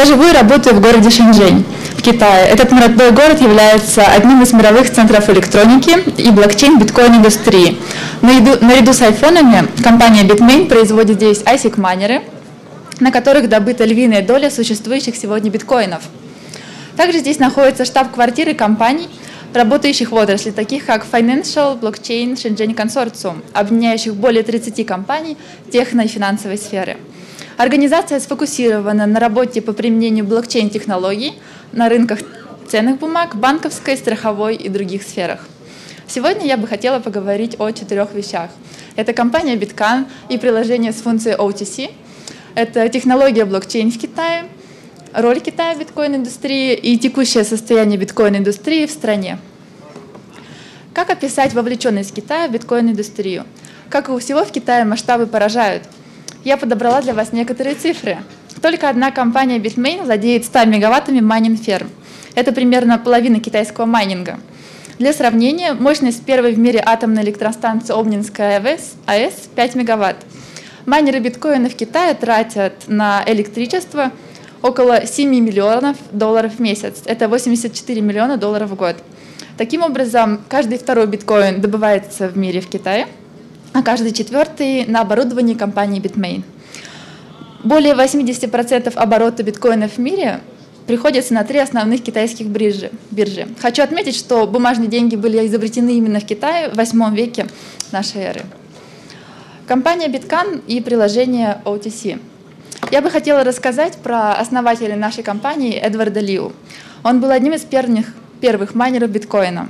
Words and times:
Я 0.00 0.06
живу 0.06 0.24
и 0.24 0.32
работаю 0.32 0.76
в 0.76 0.80
городе 0.80 1.10
Шэньчжэнь 1.10 1.62
в 1.98 2.00
Китае. 2.00 2.48
Этот 2.48 2.72
молодой 2.72 3.10
город 3.10 3.42
является 3.42 4.00
одним 4.00 4.40
из 4.40 4.50
мировых 4.54 4.90
центров 4.90 5.28
электроники 5.28 5.90
и 6.18 6.30
блокчейн 6.30 6.78
биткоин-индустрии. 6.78 7.76
Наряду, 8.22 8.64
наряду 8.64 8.94
с 8.94 9.02
айфонами 9.02 9.68
компания 9.84 10.22
Bitmain 10.22 10.68
производит 10.68 11.16
здесь 11.16 11.42
ASIC-майнеры, 11.42 12.22
на 12.98 13.12
которых 13.12 13.50
добыта 13.50 13.84
львиная 13.84 14.22
доля 14.22 14.50
существующих 14.50 15.16
сегодня 15.16 15.50
биткоинов. 15.50 16.00
Также 16.96 17.18
здесь 17.18 17.38
находятся 17.38 17.84
штаб-квартиры 17.84 18.54
компаний, 18.54 19.10
работающих 19.52 20.12
в 20.12 20.14
отрасли, 20.14 20.50
таких 20.50 20.86
как 20.86 21.04
Financial 21.12 21.78
Blockchain 21.78 22.36
Shenzhen 22.36 22.74
Consortium, 22.74 23.42
объединяющих 23.52 24.14
более 24.14 24.44
30 24.44 24.82
компаний 24.86 25.36
техно- 25.70 26.06
и 26.06 26.08
финансовой 26.08 26.56
сферы. 26.56 26.96
Организация 27.60 28.20
сфокусирована 28.20 29.04
на 29.04 29.20
работе 29.20 29.60
по 29.60 29.74
применению 29.74 30.24
блокчейн-технологий 30.24 31.34
на 31.72 31.90
рынках 31.90 32.20
ценных 32.66 32.98
бумаг, 32.98 33.36
банковской, 33.36 33.98
страховой 33.98 34.56
и 34.56 34.70
других 34.70 35.02
сферах. 35.02 35.46
Сегодня 36.06 36.46
я 36.46 36.56
бы 36.56 36.66
хотела 36.66 37.00
поговорить 37.00 37.56
о 37.58 37.70
четырех 37.72 38.14
вещах. 38.14 38.48
Это 38.96 39.12
компания 39.12 39.56
Bitcan 39.56 40.06
и 40.30 40.38
приложение 40.38 40.90
с 40.90 41.02
функцией 41.02 41.36
OTC. 41.36 41.90
Это 42.54 42.88
технология 42.88 43.44
блокчейн 43.44 43.92
в 43.92 43.98
Китае, 43.98 44.44
роль 45.12 45.40
Китая 45.40 45.74
в 45.74 45.80
биткоин-индустрии 45.80 46.74
и 46.74 46.96
текущее 46.96 47.44
состояние 47.44 47.98
биткоин-индустрии 47.98 48.86
в 48.86 48.90
стране. 48.90 49.38
Как 50.94 51.10
описать 51.10 51.52
вовлеченность 51.52 52.14
Китая 52.14 52.48
в 52.48 52.52
биткоин-индустрию? 52.52 53.44
Как 53.90 54.08
и 54.08 54.12
у 54.12 54.18
всего 54.18 54.46
в 54.46 54.50
Китае 54.50 54.86
масштабы 54.86 55.26
поражают. 55.26 55.82
Я 56.42 56.56
подобрала 56.56 57.02
для 57.02 57.12
вас 57.12 57.32
некоторые 57.32 57.74
цифры. 57.74 58.18
Только 58.62 58.88
одна 58.88 59.10
компания 59.10 59.58
Bitmain 59.58 60.04
владеет 60.04 60.46
100 60.46 60.64
мегаваттами 60.64 61.20
майнинг-ферм. 61.20 61.90
Это 62.34 62.52
примерно 62.52 62.98
половина 62.98 63.40
китайского 63.40 63.84
майнинга. 63.84 64.40
Для 64.98 65.12
сравнения, 65.12 65.74
мощность 65.74 66.24
первой 66.24 66.52
в 66.52 66.58
мире 66.58 66.82
атомной 66.84 67.22
электростанции 67.22 67.98
Обнинская 67.98 68.58
АЭС, 68.58 68.94
АЭС 69.06 69.48
5 69.54 69.74
мегаватт. 69.74 70.16
Майнеры 70.86 71.20
биткоина 71.20 71.68
в 71.68 71.74
Китае 71.74 72.14
тратят 72.14 72.72
на 72.86 73.22
электричество 73.26 74.10
около 74.62 75.06
7 75.06 75.28
миллионов 75.28 75.96
долларов 76.10 76.54
в 76.54 76.58
месяц. 76.60 77.02
Это 77.04 77.28
84 77.28 78.00
миллиона 78.00 78.38
долларов 78.38 78.70
в 78.70 78.76
год. 78.76 78.96
Таким 79.58 79.82
образом, 79.82 80.40
каждый 80.48 80.78
второй 80.78 81.06
биткоин 81.06 81.60
добывается 81.60 82.28
в 82.28 82.38
мире 82.38 82.60
в 82.60 82.68
Китае, 82.68 83.06
а 83.72 83.82
каждый 83.82 84.12
четвертый 84.12 84.86
на 84.86 85.00
оборудовании 85.00 85.54
компании 85.54 86.00
Bitmain. 86.00 86.42
Более 87.62 87.94
80% 87.94 88.94
оборота 88.94 89.42
биткоинов 89.42 89.92
в 89.92 89.98
мире 89.98 90.40
приходится 90.86 91.34
на 91.34 91.44
три 91.44 91.58
основных 91.58 92.02
китайских 92.02 92.46
биржи. 92.46 92.90
биржи. 93.10 93.46
Хочу 93.60 93.82
отметить, 93.82 94.16
что 94.16 94.46
бумажные 94.46 94.88
деньги 94.88 95.14
были 95.14 95.46
изобретены 95.46 95.90
именно 95.90 96.20
в 96.20 96.26
Китае 96.26 96.70
в 96.70 96.76
8 96.76 97.14
веке 97.14 97.46
нашей 97.92 98.22
эры. 98.22 98.42
Компания 99.68 100.08
Bitcan 100.08 100.62
и 100.66 100.80
приложение 100.80 101.60
OTC. 101.64 102.18
Я 102.90 103.02
бы 103.02 103.10
хотела 103.10 103.44
рассказать 103.44 103.98
про 103.98 104.32
основателя 104.32 104.96
нашей 104.96 105.22
компании 105.22 105.74
Эдварда 105.74 106.18
Лиу. 106.18 106.52
Он 107.04 107.20
был 107.20 107.30
одним 107.30 107.52
из 107.52 107.60
первых, 107.60 108.06
первых 108.40 108.74
майнеров 108.74 109.10
биткоина. 109.10 109.68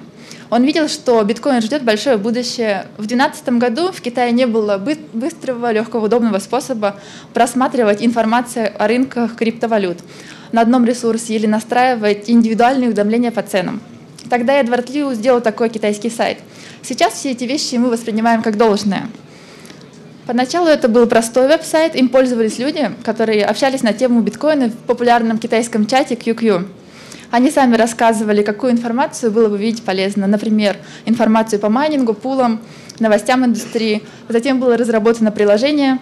Он 0.50 0.64
видел, 0.64 0.88
что 0.88 1.22
биткоин 1.22 1.62
ждет 1.62 1.84
большое 1.84 2.16
будущее. 2.16 2.86
В 2.96 3.06
2012 3.06 3.48
году 3.50 3.92
в 3.92 4.00
Китае 4.00 4.32
не 4.32 4.46
было 4.46 4.78
быстрого, 5.12 5.70
легкого, 5.70 6.06
удобного 6.06 6.40
способа 6.40 6.96
просматривать 7.32 8.02
информацию 8.02 8.72
о 8.76 8.88
рынках 8.88 9.36
криптовалют 9.36 9.98
на 10.50 10.60
одном 10.62 10.84
ресурсе 10.84 11.36
или 11.36 11.46
настраивать 11.46 12.28
индивидуальные 12.28 12.88
уведомления 12.88 13.30
по 13.30 13.42
ценам. 13.42 13.80
Тогда 14.28 14.54
Эдвард 14.54 14.90
Лиу 14.90 15.14
сделал 15.14 15.40
такой 15.40 15.68
китайский 15.68 16.10
сайт. 16.10 16.38
Сейчас 16.82 17.14
все 17.14 17.30
эти 17.30 17.44
вещи 17.44 17.76
мы 17.76 17.88
воспринимаем 17.88 18.42
как 18.42 18.56
должное– 18.56 19.08
Поначалу 20.30 20.68
это 20.68 20.88
был 20.88 21.08
простой 21.08 21.48
веб-сайт, 21.48 21.96
им 21.96 22.08
пользовались 22.08 22.60
люди, 22.60 22.88
которые 23.02 23.44
общались 23.44 23.82
на 23.82 23.92
тему 23.92 24.20
биткоина 24.20 24.68
в 24.68 24.76
популярном 24.86 25.38
китайском 25.38 25.86
чате 25.86 26.14
QQ. 26.14 26.68
Они 27.30 27.50
сами 27.50 27.76
рассказывали, 27.76 28.42
какую 28.42 28.72
информацию 28.72 29.30
было 29.30 29.48
бы 29.48 29.56
видеть 29.56 29.84
полезно. 29.84 30.26
Например, 30.26 30.76
информацию 31.06 31.60
по 31.60 31.68
майнингу, 31.68 32.12
пулам, 32.14 32.60
новостям 32.98 33.44
индустрии. 33.44 34.02
Затем 34.28 34.58
было 34.58 34.76
разработано 34.76 35.30
приложение. 35.30 35.98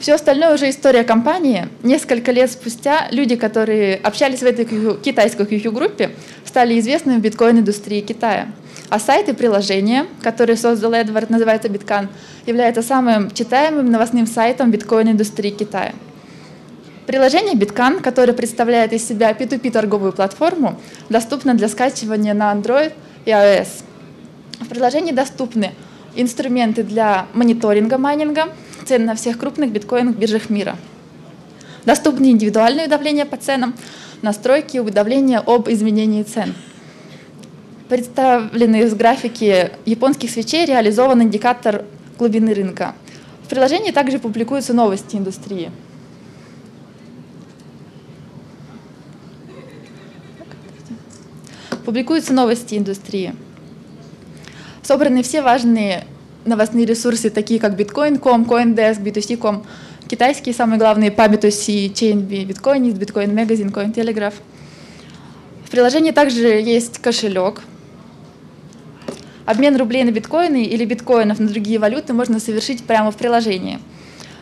Все 0.00 0.14
остальное 0.14 0.52
уже 0.52 0.68
история 0.70 1.04
компании. 1.04 1.68
Несколько 1.82 2.32
лет 2.32 2.50
спустя 2.50 3.06
люди, 3.10 3.36
которые 3.36 3.96
общались 3.96 4.40
в 4.40 4.44
этой 4.44 4.66
китайской 4.96 5.46
QQ-группе, 5.46 6.10
стали 6.44 6.78
известны 6.80 7.18
в 7.18 7.20
биткоин-индустрии 7.20 8.00
Китая. 8.00 8.48
А 8.90 8.98
сайт 8.98 9.28
и 9.28 9.32
приложение, 9.32 10.06
которые 10.22 10.56
создал 10.56 10.92
Эдвард, 10.92 11.30
называется 11.30 11.68
Биткан, 11.68 12.08
является 12.46 12.82
самым 12.82 13.30
читаемым 13.30 13.90
новостным 13.90 14.26
сайтом 14.26 14.70
биткоин-индустрии 14.70 15.50
Китая. 15.50 15.92
Приложение 17.06 17.54
Биткан, 17.54 18.00
которое 18.00 18.32
представляет 18.32 18.92
из 18.92 19.06
себя 19.06 19.32
P2P 19.32 19.70
торговую 19.70 20.12
платформу, 20.12 20.80
доступно 21.08 21.54
для 21.54 21.68
скачивания 21.68 22.34
на 22.34 22.52
Android 22.52 22.92
и 23.24 23.30
iOS. 23.30 23.84
В 24.60 24.68
приложении 24.68 25.12
доступны 25.12 25.72
инструменты 26.14 26.82
для 26.82 27.26
мониторинга 27.34 27.98
майнинга, 27.98 28.48
цен 28.86 29.04
на 29.04 29.14
всех 29.14 29.38
крупных 29.38 29.70
биткоинных 29.70 30.16
биржах 30.16 30.48
мира. 30.48 30.76
Доступны 31.84 32.30
индивидуальные 32.30 32.84
уведомления 32.86 33.26
по 33.26 33.36
ценам, 33.36 33.74
настройки 34.22 34.78
уведомления 34.78 35.40
об 35.40 35.68
изменении 35.68 36.22
цен– 36.22 36.54
представлены 37.88 38.86
в 38.86 38.96
графике 38.96 39.72
японских 39.84 40.30
свечей 40.30 40.64
реализован 40.64 41.22
индикатор 41.22 41.84
глубины 42.18 42.54
рынка. 42.54 42.94
В 43.44 43.48
приложении 43.48 43.90
также 43.90 44.18
публикуются 44.18 44.72
новости 44.72 45.16
индустрии. 45.16 45.70
Публикуются 51.84 52.32
новости 52.32 52.76
индустрии. 52.76 53.34
Собраны 54.82 55.22
все 55.22 55.42
важные 55.42 56.06
новостные 56.44 56.84
ресурсы, 56.84 57.30
такие 57.30 57.58
как 57.58 57.78
Bitcoin.com, 57.78 58.44
CoinDesk, 58.44 59.02
B2C.com, 59.02 59.64
китайские 60.08 60.54
самые 60.54 60.78
главные 60.78 61.10
по 61.10 61.22
B2C, 61.22 61.92
ChainB, 61.92 62.46
Bitcoinist, 62.46 62.98
Bitcoin 62.98 63.32
Magazine, 63.34 63.72
Cointelegraph. 63.72 64.34
В 65.64 65.70
приложении 65.70 66.10
также 66.10 66.46
есть 66.46 66.98
кошелек– 66.98 67.62
Обмен 69.46 69.76
рублей 69.76 70.04
на 70.04 70.10
биткоины 70.10 70.64
или 70.64 70.86
биткоинов 70.86 71.38
на 71.38 71.48
другие 71.48 71.78
валюты 71.78 72.14
можно 72.14 72.40
совершить 72.40 72.84
прямо 72.84 73.10
в 73.10 73.16
приложении. 73.16 73.78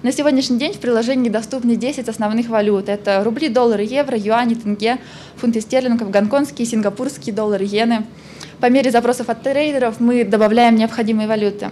На 0.03 0.11
сегодняшний 0.11 0.59
день 0.59 0.73
в 0.73 0.81
приложении 0.81 1.31
доступны 1.31 1.77
10 1.77 2.09
основных 2.09 2.49
валют. 2.49 2.89
Это 2.89 3.23
рубли, 3.23 3.49
доллары, 3.49 3.85
евро, 3.85 4.19
юани, 4.19 4.55
тенге, 4.55 4.99
фунты 5.37 5.61
стерлингов, 5.61 6.11
гонконгские, 6.11 6.67
сингапурские 6.67 7.33
доллары, 7.33 7.67
иены. 7.67 8.05
По 8.59 8.69
мере 8.69 8.91
запросов 8.91 9.29
от 9.29 9.43
трейдеров 9.45 10.01
мы 10.01 10.25
добавляем 10.25 10.75
необходимые 10.75 11.29
валюты. 11.29 11.71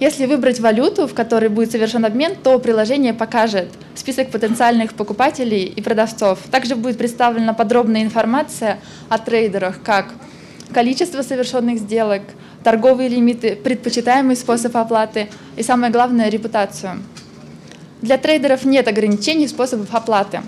Если 0.00 0.24
выбрать 0.24 0.60
валюту, 0.60 1.06
в 1.06 1.12
которой 1.12 1.50
будет 1.50 1.70
совершен 1.70 2.06
обмен, 2.06 2.36
то 2.42 2.58
приложение 2.58 3.12
покажет 3.12 3.68
список 3.94 4.30
потенциальных 4.30 4.94
покупателей 4.94 5.64
и 5.64 5.82
продавцов. 5.82 6.38
Также 6.50 6.74
будет 6.74 6.96
представлена 6.96 7.52
подробная 7.52 8.02
информация 8.02 8.78
о 9.10 9.18
трейдерах, 9.18 9.82
как 9.82 10.14
количество 10.72 11.20
совершенных 11.20 11.80
сделок, 11.80 12.22
торговые 12.64 13.10
лимиты, 13.10 13.56
предпочитаемый 13.56 14.36
способ 14.36 14.74
оплаты 14.74 15.28
и, 15.58 15.62
самое 15.62 15.92
главное, 15.92 16.30
репутацию. 16.30 17.02
Для 18.02 18.18
трейдеров 18.18 18.64
нет 18.64 18.88
ограничений 18.88 19.48
способов 19.48 19.94
оплаты, 19.94 20.42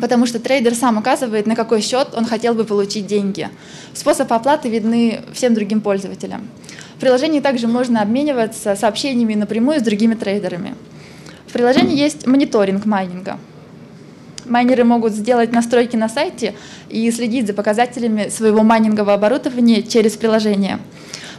потому 0.00 0.26
что 0.26 0.40
трейдер 0.40 0.74
сам 0.74 0.98
указывает, 0.98 1.46
на 1.46 1.54
какой 1.54 1.82
счет 1.82 2.08
он 2.14 2.24
хотел 2.24 2.54
бы 2.54 2.64
получить 2.64 3.06
деньги. 3.06 3.48
Способы 3.92 4.34
оплаты 4.34 4.68
видны 4.68 5.20
всем 5.32 5.54
другим 5.54 5.82
пользователям. 5.82 6.48
В 6.96 7.00
приложении 7.00 7.40
также 7.40 7.66
можно 7.66 8.02
обмениваться 8.02 8.76
сообщениями 8.76 9.34
напрямую 9.34 9.80
с 9.80 9.82
другими 9.82 10.14
трейдерами. 10.14 10.74
В 11.46 11.52
приложении 11.52 11.96
есть 11.96 12.26
мониторинг 12.26 12.86
майнинга– 12.86 13.38
Майнеры 14.50 14.82
могут 14.82 15.12
сделать 15.12 15.52
настройки 15.52 15.94
на 15.96 16.08
сайте 16.08 16.54
и 16.88 17.08
следить 17.12 17.46
за 17.46 17.54
показателями 17.54 18.28
своего 18.30 18.62
майнингового 18.62 19.14
оборудования 19.14 19.82
через 19.82 20.16
приложение. 20.16 20.80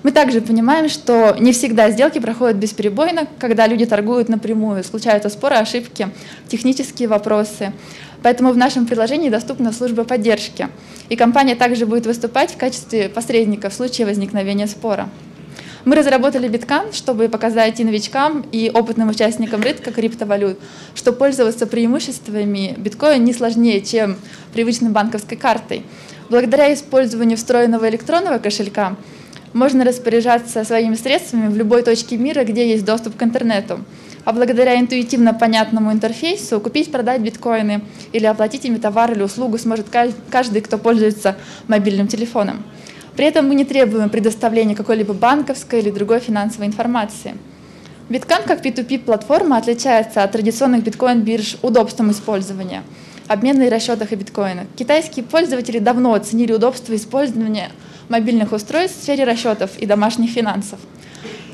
Мы 0.04 0.12
также 0.12 0.42
понимаем, 0.42 0.90
что 0.90 1.36
не 1.40 1.52
всегда 1.52 1.92
сделки 1.92 2.20
проходят 2.20 2.58
бесперебойно, 2.58 3.28
когда 3.38 3.68
люди 3.68 3.86
торгуют 3.86 4.30
напрямую, 4.30 4.84
случаются 4.84 5.30
споры, 5.30 5.58
ошибки, 5.58 6.10
технические 6.48 7.08
вопросы. 7.08 7.72
Поэтому 8.24 8.52
в 8.52 8.58
нашем 8.58 8.88
приложении 8.88 9.30
доступна 9.30 9.72
служба 9.72 10.04
поддержки. 10.04 10.70
И 11.10 11.16
компания 11.16 11.56
также 11.56 11.86
будет 11.86 12.08
выступать 12.08 12.52
в 12.52 12.58
качестве 12.58 13.10
посредника 13.10 13.70
в 13.70 13.74
случае 13.74 14.08
возникновения 14.08 14.68
спора. 14.68 15.10
Мы 15.86 15.96
разработали 15.96 16.48
биткан, 16.48 16.94
чтобы 16.94 17.28
показать 17.28 17.80
и 17.80 17.84
новичкам, 17.84 18.46
и 18.52 18.72
опытным 18.74 19.10
участникам 19.10 19.62
рынка 19.64 19.92
криптовалют, 19.92 20.60
что 20.94 21.12
пользоваться 21.12 21.66
преимуществами 21.66 22.76
биткоина 22.78 23.22
не 23.22 23.34
сложнее, 23.34 23.82
чем 23.82 24.18
привычной 24.54 24.92
банковской 24.92 25.38
картой. 25.38 25.84
Благодаря 26.30 26.72
использованию 26.74 27.38
встроенного 27.38 27.90
электронного 27.90 28.38
кошелька 28.38 28.96
можно 29.54 29.84
распоряжаться 29.84 30.64
своими 30.64 30.96
средствами 30.96 31.48
в 31.48 31.58
любой 31.58 31.84
точке 31.84 32.18
мира, 32.18 32.44
где 32.44 32.70
есть 32.70 32.86
доступ 32.86 33.18
к 33.18 33.24
интернету. 33.24 33.80
А 34.24 34.34
благодаря 34.34 34.80
интуитивно 34.80 35.34
понятному 35.34 35.92
интерфейсу 35.92 36.60
купить, 36.60 36.92
продать 36.92 37.22
биткоины 37.22 37.82
или 38.14 38.26
оплатить 38.26 38.66
ими 38.66 38.78
товар 38.78 39.12
или 39.12 39.24
услугу 39.24 39.58
сможет 39.58 39.88
каждый, 39.90 40.62
кто 40.62 40.78
пользуется 40.78 41.36
мобильным 41.68 42.08
телефоном. 42.08 42.64
При 43.16 43.26
этом 43.26 43.48
мы 43.48 43.56
не 43.56 43.66
требуем 43.66 44.10
предоставления 44.10 44.76
какой-либо 44.76 45.14
банковской 45.14 45.80
или 45.80 45.90
другой 45.90 46.20
финансовой 46.20 46.68
информации. 46.68 47.36
Биткан 48.10 48.44
как 48.44 48.66
P2P-платформа 48.66 49.58
отличается 49.58 50.24
от 50.24 50.32
традиционных 50.32 50.84
биткоин-бирж 50.84 51.58
удобством 51.62 52.12
использования, 52.12 52.84
обменной 53.28 53.70
расчетах 53.70 54.12
и 54.12 54.16
биткоина. 54.16 54.68
Китайские 54.76 55.26
пользователи 55.26 55.80
давно 55.80 56.14
оценили 56.14 56.54
удобство 56.54 56.96
использования 56.96 57.72
мобильных 58.10 58.52
устройств 58.52 59.00
в 59.00 59.04
сфере 59.04 59.24
расчетов 59.24 59.78
и 59.78 59.86
домашних 59.86 60.32
финансов. 60.32 60.80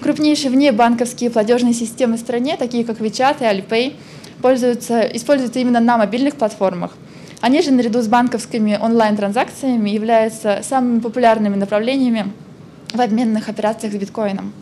Крупнейшие 0.02 0.52
внебанковские 0.52 1.30
платежные 1.30 1.74
системы 1.74 2.18
в 2.18 2.20
стране, 2.20 2.58
такие 2.58 2.84
как 2.86 3.00
WeChat 3.00 3.38
и 3.42 3.44
Alipay, 3.44 3.96
пользуются, 4.42 5.02
используются 5.02 5.60
именно 5.60 5.80
на 5.80 5.98
мобильных 5.98 6.36
платформах– 6.36 6.92
они 7.40 7.62
же 7.62 7.72
наряду 7.72 8.02
с 8.02 8.08
банковскими 8.08 8.80
онлайн-транзакциями 8.82 9.92
являются 9.92 10.62
самыми 10.64 11.00
популярными 11.00 11.56
направлениями 11.56 12.32
в 12.94 13.00
обменных 13.00 13.48
операциях 13.48 13.94
с 13.94 13.96
биткоином. 13.96 14.54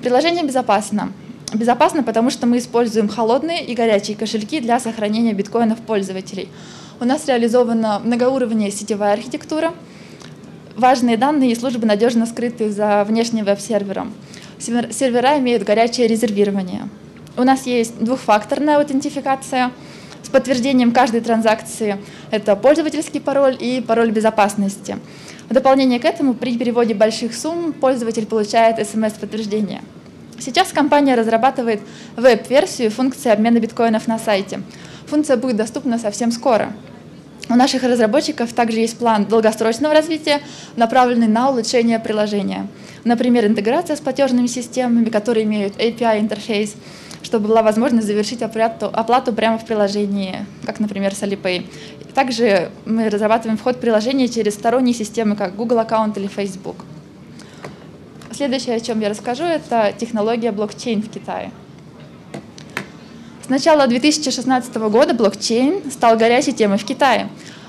Приложение 0.00 0.42
безопасно. 0.42 1.12
Безопасно, 1.52 2.02
потому 2.02 2.30
что 2.30 2.46
мы 2.46 2.58
используем 2.58 3.08
холодные 3.08 3.66
и 3.66 3.74
горячие 3.74 4.16
кошельки 4.16 4.60
для 4.60 4.80
сохранения 4.80 5.34
биткоинов 5.34 5.80
пользователей. 5.80 6.48
У 7.00 7.04
нас 7.04 7.26
реализована 7.26 8.00
многоуровневая 8.02 8.70
сетевая 8.70 9.12
архитектура. 9.12 9.74
Важные 10.80 11.18
данные 11.18 11.52
и 11.52 11.54
службы 11.54 11.86
надежно 11.86 12.24
скрыты 12.24 12.70
за 12.70 13.04
внешним 13.04 13.44
веб-сервером. 13.44 14.14
Сервера 14.58 15.38
имеют 15.38 15.62
горячее 15.62 16.06
резервирование. 16.06 16.88
У 17.36 17.42
нас 17.42 17.66
есть 17.66 18.02
двухфакторная 18.02 18.78
аутентификация– 18.78 19.72
с 20.22 20.30
подтверждением 20.30 20.92
каждой 20.92 21.20
транзакции. 21.20 21.98
Это 22.30 22.56
пользовательский 22.56 23.20
пароль 23.20 23.58
и 23.60 23.82
пароль 23.86 24.10
безопасности. 24.10 24.96
В 25.50 25.52
дополнение 25.52 26.00
к 26.00 26.06
этому 26.06 26.32
при 26.32 26.56
переводе 26.56 26.94
больших 26.94 27.34
сумм 27.34 27.74
пользователь 27.74 28.24
получает 28.24 28.78
смс-подтверждение. 28.86 29.82
Сейчас 30.38 30.68
компания 30.68 31.14
разрабатывает 31.14 31.82
веб-версию 32.16 32.90
функции 32.90 33.30
обмена 33.30 33.58
биткоинов 33.60 34.08
на 34.08 34.18
сайте. 34.18 34.62
Функция 35.08 35.36
будет 35.36 35.56
доступна 35.56 35.98
совсем 35.98 36.32
скоро. 36.32 36.72
У 37.50 37.56
наших 37.56 37.82
разработчиков 37.82 38.52
также 38.52 38.78
есть 38.78 38.96
план 38.96 39.24
долгосрочного 39.26 39.92
развития, 39.92 40.40
направленный 40.76 41.26
на 41.26 41.50
улучшение 41.50 41.98
приложения. 41.98 42.68
Например, 43.02 43.44
интеграция 43.44 43.96
с 43.96 44.00
платежными 44.00 44.46
системами, 44.46 45.06
которые 45.06 45.44
имеют 45.46 45.76
API-интерфейс, 45.76 46.76
чтобы 47.24 47.48
была 47.48 47.64
возможность 47.64 48.06
завершить 48.06 48.42
оплату, 48.42 48.86
оплату 48.86 49.32
прямо 49.32 49.58
в 49.58 49.66
приложении, 49.66 50.46
как, 50.64 50.78
например, 50.78 51.12
с 51.12 51.24
Alipay. 51.24 51.66
Также 52.14 52.70
мы 52.86 53.10
разрабатываем 53.10 53.58
вход 53.58 53.80
приложения 53.80 54.28
через 54.28 54.54
сторонние 54.54 54.94
системы, 54.94 55.34
как 55.34 55.56
Google 55.56 55.80
аккаунт 55.80 56.16
или 56.18 56.28
Facebook. 56.28 56.84
Следующее, 58.30 58.76
о 58.76 58.80
чем 58.80 59.00
я 59.00 59.08
расскажу, 59.08 59.42
это 59.42 59.92
технология 59.98 60.52
блокчейн 60.52 61.02
в 61.02 61.10
Китае. 61.10 61.50
Начала 63.50 63.88
2016 63.88 64.76
года 64.76 65.12
блокчейн 65.12 65.90
стал 65.90 66.16
горячей 66.16 66.52
темой 66.52 66.78
в 66.78 66.84
Китае. 66.84 67.28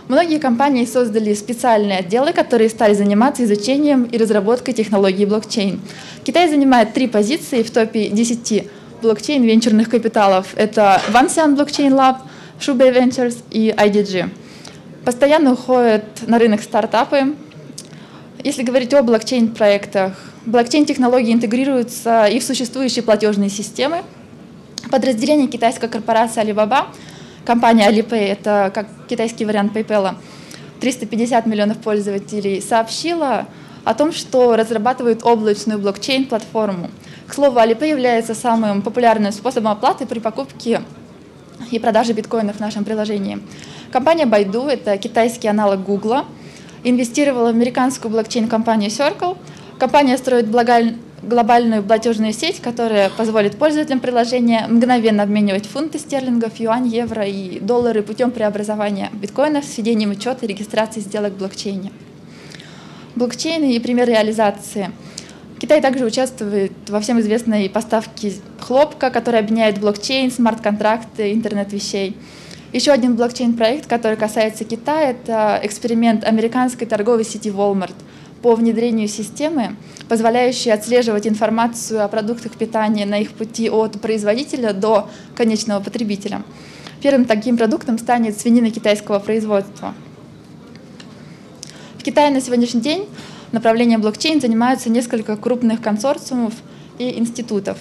Многие 0.10 0.38
компании 0.38 0.86
создали 0.86 1.34
специальные 1.34 1.98
отделы, 1.98 2.34
которые 2.34 2.70
стали 2.70 2.94
заниматься 2.94 3.44
изучением 3.46 4.04
и 4.04 4.16
разработкой 4.20 4.76
технологии 4.76 5.26
блокчейн. 5.26 5.82
Китай 6.24 6.48
занимает 6.50 6.94
три 6.94 7.08
позиции 7.08 7.64
в 7.64 7.72
топе 7.72 8.10
10 8.10 8.70
блокчейн 9.02 9.42
венчурных 9.42 9.90
капиталов. 9.90 10.50
Это 10.56 11.02
Vansian 11.12 11.58
Blockchain 11.58 11.90
Lab, 11.90 12.18
Shubei 12.60 12.96
Ventures 12.96 13.38
и 13.50 13.70
IDG. 13.76 14.30
Постоянно 15.04 15.54
уходят 15.54 16.04
на 16.28 16.38
рынок 16.38 16.62
стартапы. 16.62 17.34
Если 18.44 18.62
говорить 18.62 18.94
о 18.94 19.02
блокчейн-проектах, 19.02 20.14
блокчейн-технологии 20.46 21.34
интегрируются 21.34 22.28
и 22.28 22.38
в 22.38 22.44
существующие 22.44 23.02
платежные 23.02 23.50
системы. 23.50 24.04
Подразделение 24.90 25.48
китайской 25.48 25.88
корпорации 25.88 26.42
Alibaba, 26.42 26.88
компания 27.46 27.90
Alipay, 27.90 28.28
это 28.28 28.72
как 28.74 28.88
китайский 29.08 29.46
вариант 29.46 29.76
PayPal, 29.76 30.16
350 30.80 31.46
миллионов 31.46 31.78
пользователей, 31.78 32.62
сообщила 32.62 33.46
о 33.84 33.94
том, 33.94 34.12
что 34.12 34.56
разрабатывает 34.56 35.24
облачную 35.24 35.80
блокчейн-платформу– 35.80 36.90
к 37.32 37.34
слову, 37.34 37.60
Alipay 37.60 37.92
является 37.92 38.36
самым 38.36 38.82
популярным 38.82 39.32
способом 39.32 39.72
оплаты 39.72 40.06
при 40.06 40.20
покупке 40.20 40.82
и 41.72 41.80
продаже 41.80 42.12
биткоинов 42.12 42.58
в 42.58 42.60
нашем 42.60 42.84
приложении. 42.84 43.40
Компания 43.90 44.26
Baidu, 44.26 44.68
это 44.68 44.98
китайский 44.98 45.48
аналог 45.48 45.82
Google, 45.82 46.26
инвестировала 46.84 47.46
в 47.46 47.56
американскую 47.56 48.12
блокчейн-компанию 48.12 48.90
Circle. 48.90 49.38
Компания 49.80 50.18
строит 50.18 50.50
глобальную 51.24 51.84
платежную 51.84 52.34
сеть, 52.34 52.62
которая 52.62 53.10
позволит 53.10 53.58
пользователям 53.58 54.00
приложения 54.00 54.66
мгновенно 54.68 55.24
обменивать 55.24 55.68
фунты 55.68 56.00
стерлингов, 56.00 56.60
юань, 56.60 56.88
евро 56.88 57.26
и 57.26 57.60
доллары 57.60 58.02
путем 58.02 58.32
преобразования 58.32 59.10
биткоинов 59.14 59.66
с 59.66 59.78
введением 59.78 60.12
учета 60.12 60.46
и 60.46 60.48
регистрации 60.48 61.00
сделок 61.00 61.34
в 61.34 61.38
блокчейне. 61.38 61.92
Блокчейны 63.16 63.76
и 63.76 63.80
пример 63.80 64.08
реализации– 64.08 64.92
Китай 65.62 65.80
также 65.80 66.06
участвует 66.06 66.72
во 66.88 67.00
всем 67.02 67.20
известной 67.20 67.70
поставке 67.70 68.34
хлопка, 68.60 69.12
который 69.12 69.40
объединяет 69.42 69.80
блокчейн, 69.80 70.32
смарт-контракты, 70.32 71.34
интернет 71.34 71.72
вещей. 71.72 72.18
Еще 72.74 72.92
один 72.92 73.16
блокчейн-проект, 73.16 73.86
который 73.86 74.18
касается 74.18 74.64
Китая, 74.64 75.12
это 75.12 75.60
эксперимент 75.62 76.24
американской 76.24 76.88
торговой 76.88 77.26
сети 77.26 77.50
Walmart 77.50 77.94
по 78.42 78.56
внедрению 78.56 79.08
системы, 79.08 79.76
позволяющей 80.10 80.72
отслеживать 80.72 81.28
информацию 81.28 82.04
о 82.04 82.08
продуктах 82.08 82.54
питания 82.54 83.06
на 83.06 83.20
их 83.20 83.32
пути 83.34 83.70
от 83.70 84.02
производителя 84.02 84.74
до 84.74 85.10
конечного 85.36 85.82
потребителя. 85.82 86.44
Первым 87.02 87.26
таким 87.26 87.58
продуктом 87.58 87.98
станет 87.98 88.40
свинина 88.40 88.72
китайского 88.72 89.20
производства. 89.20 89.94
В 91.98 92.04
Китае 92.04 92.32
на 92.32 92.42
сегодняшний 92.42 92.82
день 92.82 93.08
направлением 93.52 94.02
блокчейн 94.02 94.42
занимаются 94.42 94.90
несколько 94.90 95.38
крупных 95.38 95.82
консорциумов 95.82 96.54
и 96.98 97.20
институтов. 97.20 97.78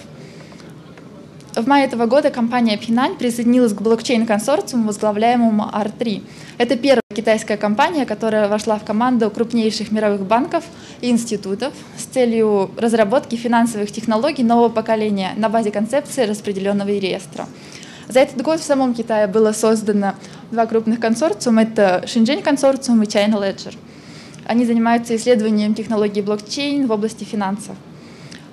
В 1.55 1.67
мае 1.67 1.85
этого 1.85 2.05
года 2.05 2.29
компания 2.29 2.77
Pinань 2.77 3.17
присоединилась 3.17 3.73
к 3.73 3.81
блокчейн-консорциуму, 3.81 4.87
возглавляемому 4.87 5.63
R3. 5.73 6.23
Это 6.57 6.77
первая 6.77 7.01
китайская 7.13 7.57
компания, 7.57 8.05
которая 8.05 8.47
вошла 8.47 8.79
в 8.79 8.85
команду 8.85 9.29
крупнейших 9.29 9.91
мировых 9.91 10.21
банков 10.21 10.63
и 11.01 11.09
институтов 11.09 11.73
с 11.97 12.03
целью 12.03 12.71
разработки 12.77 13.35
финансовых 13.35 13.91
технологий 13.91 14.43
нового 14.43 14.69
поколения 14.69 15.33
на 15.35 15.49
базе 15.49 15.71
концепции 15.71 16.23
распределенного 16.25 16.89
реестра. 16.89 17.47
За 18.07 18.21
этот 18.21 18.41
год 18.41 18.59
в 18.59 18.63
самом 18.63 18.93
Китае 18.93 19.27
было 19.27 19.51
создано 19.51 20.15
два 20.51 20.65
крупных 20.65 20.99
консорциума. 20.99 21.63
Это 21.63 22.03
Шэньчжэнь 22.07 22.41
консорциум 22.41 23.03
и 23.03 23.05
China 23.05 23.41
Ledger– 23.41 23.75
они 24.45 24.65
занимаются 24.65 25.15
исследованием 25.15 25.73
технологий 25.73 26.21
блокчейн 26.21 26.87
в 26.87 26.91
области 26.91 27.23
финансов. 27.23 27.75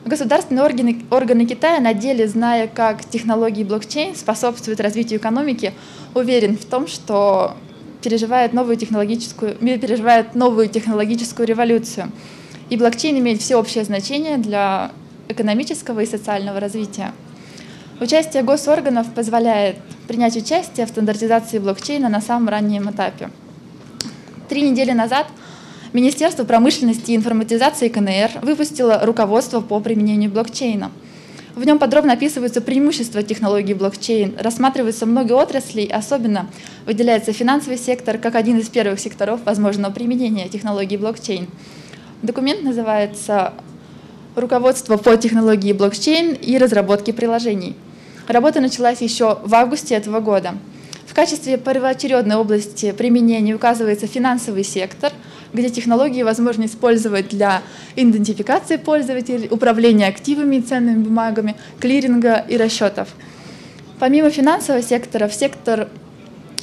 Государственные 0.08 0.64
органы, 0.64 1.02
органы 1.10 1.44
Китая 1.44 1.80
на 1.80 1.92
деле, 1.92 2.26
зная, 2.26 2.66
как 2.66 3.04
технологии 3.04 3.62
блокчейн 3.62 4.16
способствуют 4.16 4.80
развитию 4.80 5.20
экономики, 5.20 5.74
уверен 6.14 6.56
в 6.56 6.64
том, 6.64 6.86
что 6.86 7.58
переживает 8.02 8.54
новую 8.54 8.76
технологическую, 8.76 9.56
переживает 9.56 10.34
новую 10.34 10.70
технологическую 10.70 11.46
революцию. 11.46 12.10
И 12.70 12.78
блокчейн 12.78 13.18
имеет 13.18 13.42
всеобщее 13.42 13.84
значение 13.84 14.38
для 14.38 14.92
экономического 15.28 16.00
и 16.00 16.06
социального 16.06 16.58
развития. 16.58 17.12
Участие 18.00 18.42
госорганов 18.42 19.12
позволяет 19.12 19.76
принять 20.06 20.36
участие 20.36 20.86
в 20.86 20.88
стандартизации 20.88 21.58
блокчейна 21.58 22.08
на 22.08 22.22
самом 22.22 22.48
раннем 22.48 22.90
этапе. 22.90 23.28
Три 24.48 24.62
недели 24.62 24.92
назад– 24.92 25.26
Министерство 25.94 26.44
промышленности 26.44 27.12
и 27.12 27.16
информатизации 27.16 27.88
КНР 27.88 28.40
выпустило 28.42 29.00
руководство 29.04 29.60
по 29.60 29.80
применению 29.80 30.30
блокчейна. 30.30 30.90
В 31.54 31.64
нем 31.64 31.78
подробно 31.78 32.12
описываются 32.12 32.60
преимущества 32.60 33.22
технологии 33.22 33.72
блокчейн, 33.72 34.36
рассматриваются 34.38 35.06
много 35.06 35.32
отраслей, 35.32 35.86
особенно 35.86 36.48
выделяется 36.84 37.32
финансовый 37.32 37.78
сектор 37.78 38.18
как 38.18 38.34
один 38.34 38.58
из 38.58 38.68
первых 38.68 39.00
секторов 39.00 39.40
возможного 39.44 39.90
применения 39.92 40.48
технологии 40.48 40.98
блокчейн. 40.98 41.48
Документ 42.22 42.62
называется 42.62 43.54
руководство 44.36 44.98
по 44.98 45.16
технологии 45.16 45.72
блокчейн 45.72 46.34
и 46.34 46.58
разработке 46.58 47.14
приложений. 47.14 47.74
Работа 48.28 48.60
началась 48.60 49.00
еще 49.00 49.38
в 49.42 49.54
августе 49.54 49.94
этого 49.94 50.20
года. 50.20 50.54
В 51.06 51.14
качестве 51.14 51.56
первоочередной 51.56 52.36
области 52.36 52.92
применения 52.92 53.54
указывается 53.54 54.06
финансовый 54.06 54.62
сектор, 54.62 55.12
где 55.52 55.70
технологии 55.70 56.22
возможно 56.22 56.64
использовать 56.66 57.28
для 57.28 57.62
идентификации 57.96 58.76
пользователей, 58.76 59.48
управления 59.50 60.06
активами 60.06 60.56
и 60.56 60.60
ценными 60.62 61.02
бумагами, 61.02 61.56
клиринга 61.80 62.44
и 62.48 62.56
расчетов. 62.56 63.08
Помимо 63.98 64.30
финансового 64.30 64.82
сектора, 64.82 65.28
в 65.28 65.34
сектор 65.34 65.88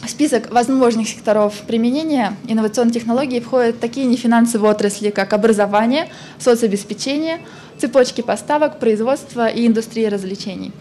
список 0.07 0.51
возможных 0.51 1.07
секторов 1.07 1.53
применения 1.67 2.35
инновационных 2.47 2.93
технологий 2.93 3.39
входят 3.39 3.79
такие 3.79 4.05
нефинансовые 4.05 4.71
отрасли, 4.71 5.09
как 5.09 5.33
образование, 5.33 6.09
соцобеспечение, 6.39 7.39
цепочки 7.77 8.21
поставок, 8.21 8.79
производство 8.79 9.47
и 9.47 9.67
индустрия 9.67 10.09
развлечений. 10.09 10.71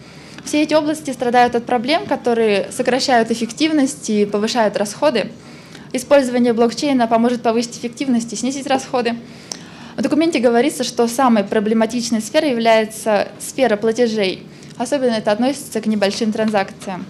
Все 0.45 0.61
эти 0.61 0.73
области 0.75 1.09
страдают 1.11 1.55
от 1.55 1.65
проблем, 1.65 2.05
которые 2.05 2.67
сокращают 2.71 3.31
эффективность 3.31 4.09
и 4.09 4.25
повышают 4.25 4.77
расходы. 4.77 5.31
Использование 5.95 6.51
блокчейна 6.51 7.07
поможет 7.07 7.41
повысить 7.41 7.77
эффективность 7.77 8.33
и 8.33 8.35
снизить 8.35 8.67
расходы. 8.67 9.15
В 9.95 10.01
документе 10.01 10.39
говорится, 10.39 10.83
что 10.83 11.07
самой 11.07 11.45
проблематичной 11.45 12.19
сферой 12.19 12.51
является 12.51 13.29
сфера 13.39 13.77
платежей. 13.77 14.45
Особенно 14.77 15.11
это 15.13 15.31
относится 15.31 15.79
к 15.79 15.85
небольшим 15.85 16.33
транзакциям. 16.33 17.05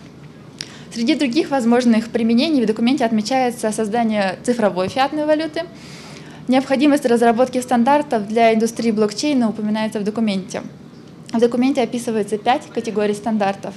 Среди 0.94 1.15
других 1.15 1.50
возможных 1.50 2.10
применений 2.10 2.62
в 2.62 2.68
документе 2.68 3.06
отмечается 3.06 3.72
создание 3.72 4.38
цифровой 4.44 4.88
фиатной 4.88 5.25
валюты. 5.25 5.63
Необходимость 6.48 7.08
разработки 7.08 7.60
стандартов 7.62 8.27
для 8.27 8.54
индустрии 8.54 8.92
блокчейна 8.92 9.50
упоминается 9.50 10.00
в 10.00 10.04
документе. 10.04 10.62
В 11.34 11.39
документе 11.39 11.82
описывается 11.82 12.38
пять 12.38 12.68
категорий 12.72 13.15
стандартов. 13.15 13.74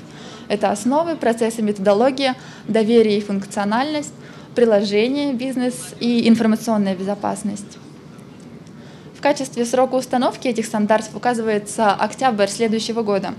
Это 0.48 0.70
основы, 0.70 1.16
процессы, 1.16 1.62
методология, 1.62 2.36
доверие 2.68 3.16
и 3.16 3.22
функциональность, 3.22 4.12
приложение, 4.58 5.34
бизнес 5.34 5.94
и 6.00 6.28
информационная 6.28 6.96
безопасность. 6.96 7.78
В 9.16 9.20
качестве 9.20 9.64
срока 9.64 9.94
установки 9.94 10.48
этих 10.48 10.66
стандартов 10.66 11.14
указывается 11.14 11.92
октябрь 11.92 12.48
следующего 12.48 13.02
года. 13.02 13.34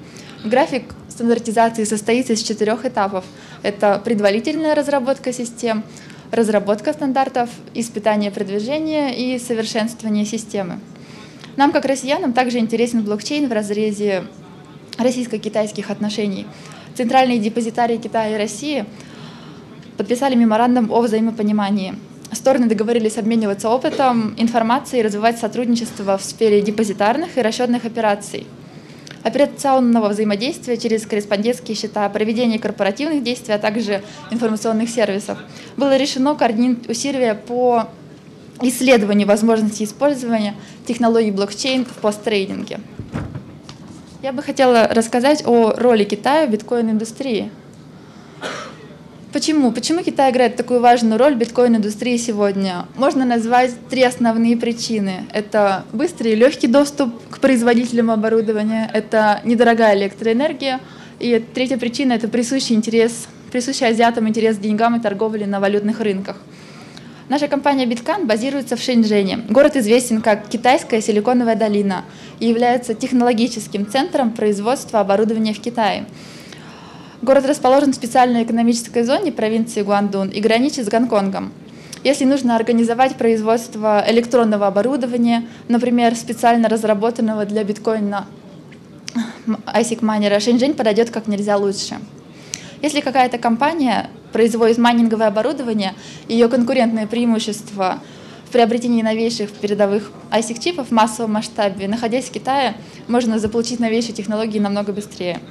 График 0.46 0.96
стандартизации 1.10 1.84
состоит 1.84 2.30
из 2.30 2.42
четырех 2.42 2.86
этапов. 2.86 3.26
Это 3.64 4.02
предварительная 4.02 4.74
разработка 4.76 5.34
систем, 5.34 5.84
разработка 6.32 6.94
стандартов, 6.94 7.50
испытание 7.74 8.32
продвижения 8.32 9.10
и 9.14 9.40
совершенствование 9.40 10.24
системы. 10.24 10.80
Нам, 11.58 11.74
как 11.74 11.84
россиянам, 11.84 12.32
также 12.32 12.60
интересен 12.60 13.04
блокчейн 13.04 13.50
в 13.50 13.52
разрезе 13.52 14.24
российско-китайских 14.98 15.90
отношений. 15.90 16.48
Центральные 16.96 17.40
депозитарии 17.40 17.98
Китая 17.98 18.36
и 18.36 18.38
России 18.38 18.86
подписали 20.00 20.34
меморандум 20.34 20.91
о 20.91 21.01
взаимопонимании. 21.01 21.94
Стороны 22.32 22.68
договорились 22.68 23.18
обмениваться 23.18 23.70
опытом, 23.70 24.34
информацией 24.38 25.01
и 25.01 25.06
развивать 25.06 25.38
сотрудничество 25.38 26.18
в 26.18 26.24
сфере 26.24 26.62
депозитарных 26.62 27.38
и 27.38 27.41
расчетных 27.41 27.86
операций– 27.86 28.48
операционного 29.24 30.10
взаимодействия 30.10 30.77
через 30.77 31.06
корреспондентские 31.06 31.75
счета, 31.75 32.08
проведение 32.10 32.60
корпоративных 32.60 33.24
действий, 33.24 33.53
а 33.53 33.60
также 33.60 34.01
информационных 34.32 34.89
сервисов. 34.89 35.38
Было 35.77 35.98
решено 35.98 36.36
координировать 36.36 36.89
усилия 36.89 37.36
по 37.36 37.89
исследованию 38.62 39.27
возможности 39.27 39.84
использования 39.84 40.56
технологий 40.86 41.32
блокчейн 41.32 41.86
в 41.86 41.94
посттрейдинге. 42.01 42.79
Я 44.22 44.34
бы 44.34 44.41
хотела 44.41 44.88
рассказать 44.88 45.44
о 45.46 45.74
роли 45.77 46.03
Китая 46.03 46.46
в 46.46 46.51
биткоин-индустрии. 46.51 47.51
Почему? 49.31 49.71
Почему 49.71 50.01
Китай 50.01 50.31
играет 50.31 50.55
такую 50.55 50.79
важную 50.79 51.19
роль 51.19 51.36
в 51.36 51.38
биткоин-индустрии 51.38 52.17
сегодня? 52.17 52.88
Можно 52.95 53.25
назвать 53.25 53.71
три 53.88 54.01
основные 54.01 54.57
причины. 54.57 55.27
Это 55.31 55.83
быстрый 55.93 56.31
и 56.31 56.36
легкий 56.36 56.65
доступ 56.65 57.13
к 57.29 57.39
производителям 57.39 58.09
оборудования, 58.09 58.89
это 58.91 59.39
недорогая 59.43 59.95
электроэнергия, 59.95 60.79
и 61.19 61.45
третья 61.53 61.77
причина– 61.77 62.13
это 62.13 62.27
присущий 62.27 62.75
интерес, 62.75 63.27
присущий 63.51 63.86
азиатам 63.86 64.27
интерес 64.27 64.57
к 64.57 64.62
деньгам 64.62 64.95
и 64.95 65.00
торговле 65.00 65.45
на 65.45 65.59
валютных 65.59 66.00
рынках. 66.00 66.38
Наша 67.27 67.48
компания 67.48 67.86
Биткан 67.86 68.25
базируется 68.25 68.75
в 68.75 68.81
Шэньчжэне. 68.81 69.41
Город 69.50 69.75
известен 69.75 70.24
как 70.24 70.50
Китайская 70.50 71.00
силиконовая 71.01 71.55
долина 71.55 72.03
и 72.39 72.48
является 72.48 72.95
технологическим 72.95 73.86
центром 73.86 74.31
производства 74.31 75.01
оборудования 75.01 75.53
в 75.53 75.59
Китае. 75.62 76.07
Город 77.22 77.46
расположен 77.46 77.92
в 77.92 77.96
специальной 77.96 78.44
экономической 78.44 79.04
зоне 79.04 79.34
провинции 79.34 79.82
Гуандун 79.82 80.30
и 80.30 80.40
граничит 80.40 80.86
с 80.86 80.90
Гонконгом. 80.90 81.52
Если 82.02 82.24
нужно 82.24 82.56
организовать 82.56 83.18
производство 83.18 84.02
электронного 84.08 84.68
оборудования, 84.68 85.46
например, 85.68 86.16
специально 86.16 86.70
разработанного 86.70 87.44
для 87.44 87.66
биткоина 87.66 88.26
ASIC 89.46 90.04
майнера, 90.06 90.40
Шэньчжэнь 90.40 90.76
подойдет 90.76 91.10
как 91.10 91.28
нельзя 91.28 91.58
лучше. 91.58 91.98
Если 92.82 93.02
какая-то 93.02 93.38
компания 93.38 94.10
производит 94.32 94.78
майнинговое 94.78 95.28
оборудование, 95.28 95.96
ее 96.30 96.48
конкурентное 96.48 97.06
преимущество 97.06 98.00
в 98.48 98.52
приобретении 98.52 99.02
новейших 99.02 99.52
передовых 99.52 100.14
ASIC-чипов 100.32 100.88
в 100.88 100.92
массовом 100.92 101.34
масштабе, 101.34 101.90
находясь 101.90 102.26
в 102.26 102.32
Китае, 102.32 102.78
можно 103.10 103.40
заполучить 103.40 103.82
новейшие 103.82 104.14
технологии 104.14 104.60
намного 104.60 104.94
быстрее. 104.94 105.42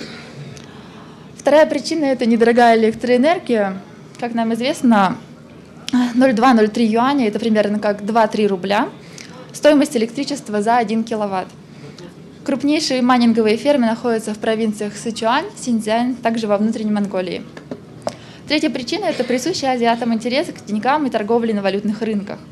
Вторая 1.48 1.64
причина– 1.64 2.04
это 2.12 2.26
недорогая 2.26 2.76
электроэнергия. 2.76 3.80
Как 4.20 4.34
нам 4.34 4.52
известно, 4.52 5.16
0,2-0,3 5.92 6.84
юаня– 6.84 7.26
это 7.28 7.38
примерно 7.38 7.78
как 7.78 8.02
2-3 8.02 8.48
рубля. 8.48 8.90
Стоимость 9.54 9.96
электричества 9.96 10.60
за 10.60 10.76
1 10.76 11.04
киловатт. 11.04 11.48
Крупнейшие 12.44 13.00
майнинговые 13.00 13.56
фермы 13.56 13.86
находятся 13.86 14.34
в 14.34 14.38
провинциях 14.38 14.94
Сычуань, 14.94 15.46
Синьцзянь, 15.56 16.16
также 16.16 16.48
во 16.48 16.58
внутренней 16.58 16.92
Монголии. 16.92 17.42
Третья 18.46 18.68
причина– 18.68 19.04
это 19.06 19.24
присущий 19.24 19.72
азиатам 19.72 20.12
интерес 20.12 20.48
к 20.48 20.66
деньгам 20.66 21.06
и 21.06 21.10
торговле 21.10 21.54
на 21.54 21.62
валютных 21.62 22.02
рынках– 22.02 22.40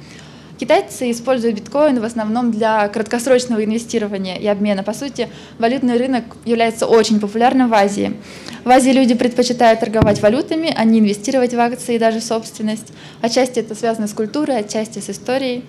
Китайцы 0.59 1.11
используют 1.11 1.57
биткоин 1.57 2.01
в 2.01 2.05
основном 2.05 2.51
для 2.51 2.89
краткосрочного 2.89 3.63
инвестирования 3.63 4.37
и 4.37 4.47
обмена. 4.47 4.83
По 4.83 4.95
сути, 4.95 5.29
валютный 5.59 5.99
рынок 5.99 6.25
является 6.47 6.87
очень 6.87 7.21
популярным 7.21 7.69
в 7.69 7.75
Азии. 7.75 8.15
В 8.65 8.71
Азии 8.71 8.91
люди 8.91 9.15
предпочитают 9.15 9.81
торговать 9.81 10.23
валютами, 10.23 10.73
а 10.75 10.85
не 10.85 11.01
инвестировать 11.01 11.53
в 11.53 11.61
акции 11.61 11.97
и 11.97 11.99
даже 11.99 12.23
собственность. 12.23 12.93
Отчасти 13.21 13.59
это 13.59 13.75
связано 13.75 14.07
с 14.07 14.15
культурой, 14.15 14.59
отчасти 14.59 14.99
с 14.99 15.11
историей. 15.11 15.63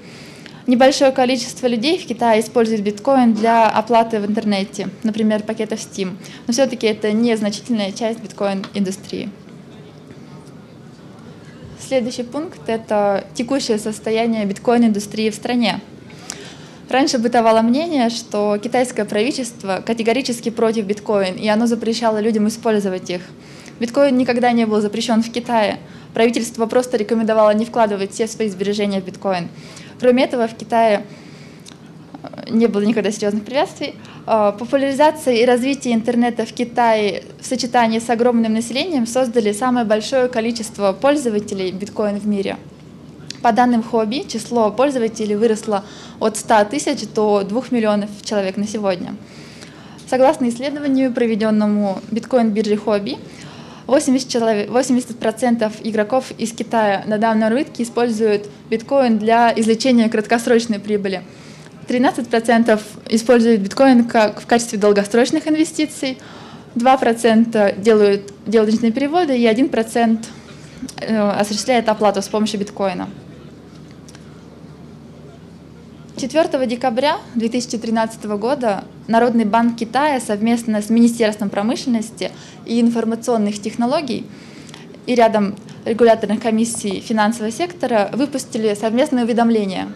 Небольшое 0.68 1.12
количество 1.12 1.68
людей 1.68 1.98
в 1.98 2.06
Китае 2.06 2.42
использует 2.42 2.82
биткоин 2.82 3.34
для 3.34 3.70
оплаты 3.70 4.20
в 4.20 4.26
интернете, 4.26 4.90
например, 5.04 5.44
пакетов 5.44 5.80
Steam. 5.80 6.16
Но 6.46 6.54
все-таки 6.54 6.88
это 6.88 7.12
незначительная 7.12 7.92
часть 7.92 8.20
биткоин-индустрии. 8.20 9.30
Следующий 11.88 12.24
пункт– 12.24 12.60
это 12.68 13.24
текущее 13.34 13.78
состояние 13.78 14.44
биткоин-индустрии 14.44 15.30
в 15.30 15.36
стране. 15.36 15.80
Раньше 16.90 17.18
бытовало 17.18 17.62
мнение, 17.62 18.10
что 18.10 18.58
китайское 18.62 19.06
правительство 19.06 19.82
категорически 19.86 20.50
против 20.50 20.84
биткоин, 20.84 21.36
и 21.36 21.48
оно 21.48 21.66
запрещало 21.66 22.20
людям 22.20 22.46
использовать 22.50 23.10
их. 23.10 23.22
Биткоин 23.80 24.18
никогда 24.18 24.52
не 24.52 24.66
был 24.66 24.82
запрещен 24.82 25.24
в 25.24 25.32
Китае. 25.32 25.80
Правительство 26.14 26.66
просто 26.66 26.98
рекомендовало 26.98 27.52
не 27.52 27.64
вкладывать 27.64 28.12
все 28.12 28.28
свои 28.28 28.50
сбережения 28.50 29.00
в 29.00 29.06
биткоин. 29.06 29.48
Кроме 29.98 30.26
этого, 30.26 30.50
в 30.50 30.58
Китае 30.58 31.06
не 32.50 32.68
было 32.68 32.82
никогда 32.82 33.12
серьезных 33.12 33.46
препятствий. 33.46 33.96
А, 34.30 34.52
популяризация 34.52 35.36
и 35.36 35.46
развитие 35.46 35.94
интернета 35.94 36.46
в 36.46 36.52
Китае 36.52 37.24
в 37.40 37.46
сочетании 37.46 38.00
с 38.00 38.10
огромным 38.10 38.54
населением 38.54 39.08
создали 39.08 39.54
самое 39.54 39.86
большое 39.86 40.28
количество 40.28 40.92
пользователей 40.92 41.72
биткоин 41.72 42.20
в 42.20 42.28
мире. 42.28 42.58
По 43.42 43.54
данным 43.54 43.82
хобби, 43.82 44.28
число 44.28 44.70
пользователей 44.70 45.38
выросло 45.38 45.86
от 46.20 46.36
100 46.36 46.66
тысяч 46.66 47.08
до 47.16 47.44
2 47.44 47.64
миллионов 47.72 48.10
человек 48.22 48.58
на 48.58 48.68
сегодня. 48.68 49.16
Согласно 50.10 50.50
исследованию, 50.50 51.14
проведенному 51.14 52.00
биткоин-биржей 52.12 52.76
хобби, 52.76 53.18
80%, 53.88 54.28
человек, 54.28 54.70
80% 54.70 55.72
игроков 55.86 56.34
из 56.38 56.52
Китая 56.52 57.04
на 57.06 57.18
данном 57.18 57.54
рынке 57.54 57.84
используют 57.84 58.50
биткоин 58.70 59.20
для 59.20 59.54
извлечения 59.56 60.10
краткосрочной 60.10 60.80
прибыли– 60.80 61.22
13% 61.88 62.82
используют 63.10 63.62
биткоин 63.62 64.06
как 64.06 64.42
в 64.42 64.46
качестве 64.46 64.78
долгосрочных 64.78 65.48
инвестиций, 65.48 66.18
2% 66.76 67.82
делают 67.82 68.34
денежные 68.46 68.92
переводы 68.92 69.38
и 69.38 69.46
1% 69.46 70.26
э, 71.02 71.30
осуществляет 71.32 71.90
оплату 71.90 72.22
с 72.22 72.28
помощью 72.28 72.60
биткоина. 72.60 73.10
4 76.18 76.66
декабря 76.66 77.18
2013 77.36 78.26
года 78.26 78.84
Народный 79.08 79.46
банк 79.46 79.78
Китая 79.78 80.20
совместно 80.20 80.82
с 80.82 80.90
Министерством 80.90 81.50
промышленности 81.50 82.32
и 82.66 82.82
информационных 82.82 83.62
технологий 83.62 84.26
и 85.06 85.14
рядом 85.14 85.56
регуляторных 85.86 86.42
комиссий 86.42 87.02
финансового 87.02 87.52
сектора 87.52 88.10
выпустили 88.14 88.74
совместное 88.74 89.24
уведомление. 89.24 89.88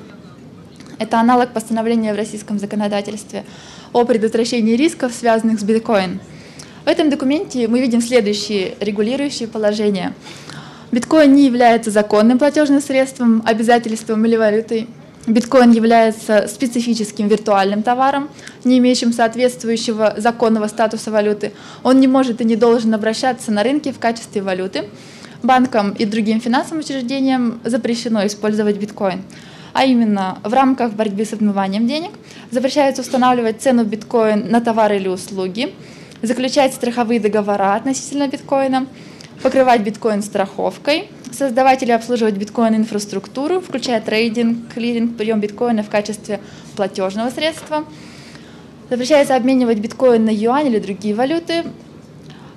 Это 1.01 1.19
аналог 1.19 1.49
постановления 1.49 2.13
в 2.13 2.15
российском 2.15 2.59
законодательстве 2.59 3.43
о 3.91 4.05
предотвращении 4.05 4.75
рисков, 4.75 5.11
связанных 5.13 5.59
с 5.59 5.63
биткоин. 5.63 6.19
В 6.85 6.87
этом 6.87 7.09
документе 7.09 7.67
мы 7.67 7.81
видим 7.81 8.01
следующие 8.01 8.75
регулирующие 8.79 9.47
положения. 9.47 10.13
Биткоин 10.91 11.33
не 11.33 11.47
является 11.47 11.89
законным 11.89 12.37
платежным 12.37 12.81
средством, 12.81 13.41
обязательством 13.47 14.23
или 14.27 14.35
валютой. 14.35 14.87
Биткоин 15.25 15.71
является 15.71 16.47
специфическим 16.47 17.27
виртуальным 17.27 17.81
товаром, 17.81 18.29
не 18.63 18.77
имеющим 18.77 19.11
соответствующего 19.11 20.13
законного 20.17 20.67
статуса 20.67 21.09
валюты. 21.09 21.51
Он 21.81 21.99
не 21.99 22.07
может 22.07 22.41
и 22.41 22.45
не 22.45 22.55
должен 22.55 22.93
обращаться 22.93 23.51
на 23.51 23.63
рынке 23.63 23.91
в 23.91 23.97
качестве 23.97 24.43
валюты. 24.43 24.83
Банкам 25.41 25.93
и 25.93 26.05
другим 26.05 26.39
финансовым 26.39 26.81
учреждениям 26.81 27.59
запрещено 27.63 28.23
использовать 28.27 28.77
биткоин. 28.77 29.23
А 29.73 29.85
именно, 29.85 30.39
в 30.43 30.53
рамках 30.53 30.93
борьбы 30.93 31.25
с 31.25 31.33
отмыванием 31.33 31.87
денег 31.87 32.11
запрещается 32.51 33.01
устанавливать 33.01 33.61
цену 33.61 33.85
биткоин 33.85 34.49
на 34.49 34.61
товары 34.61 34.97
или 34.97 35.07
услуги, 35.07 35.73
заключать 36.21 36.73
страховые 36.73 37.19
договора 37.19 37.75
относительно 37.75 38.27
биткоина, 38.27 38.87
покрывать 39.41 39.81
биткоин 39.81 40.21
страховкой– 40.21 41.09
создавать 41.31 41.81
или 41.83 41.91
обслуживать 41.91 42.35
биткоин-инфраструктуру, 42.35 43.61
включая 43.61 44.01
трейдинг, 44.01 44.73
клиринг, 44.73 45.17
прием 45.17 45.39
биткоина 45.39 45.83
в 45.83 45.89
качестве 45.89 46.39
платежного 46.75 47.29
средства. 47.29 47.85
Запрещается 48.89 49.35
обменивать 49.35 49.79
биткоин 49.79 50.25
на 50.25 50.29
юань 50.29 50.67
или 50.67 50.79
другие 50.79 51.15
валюты, 51.15 51.63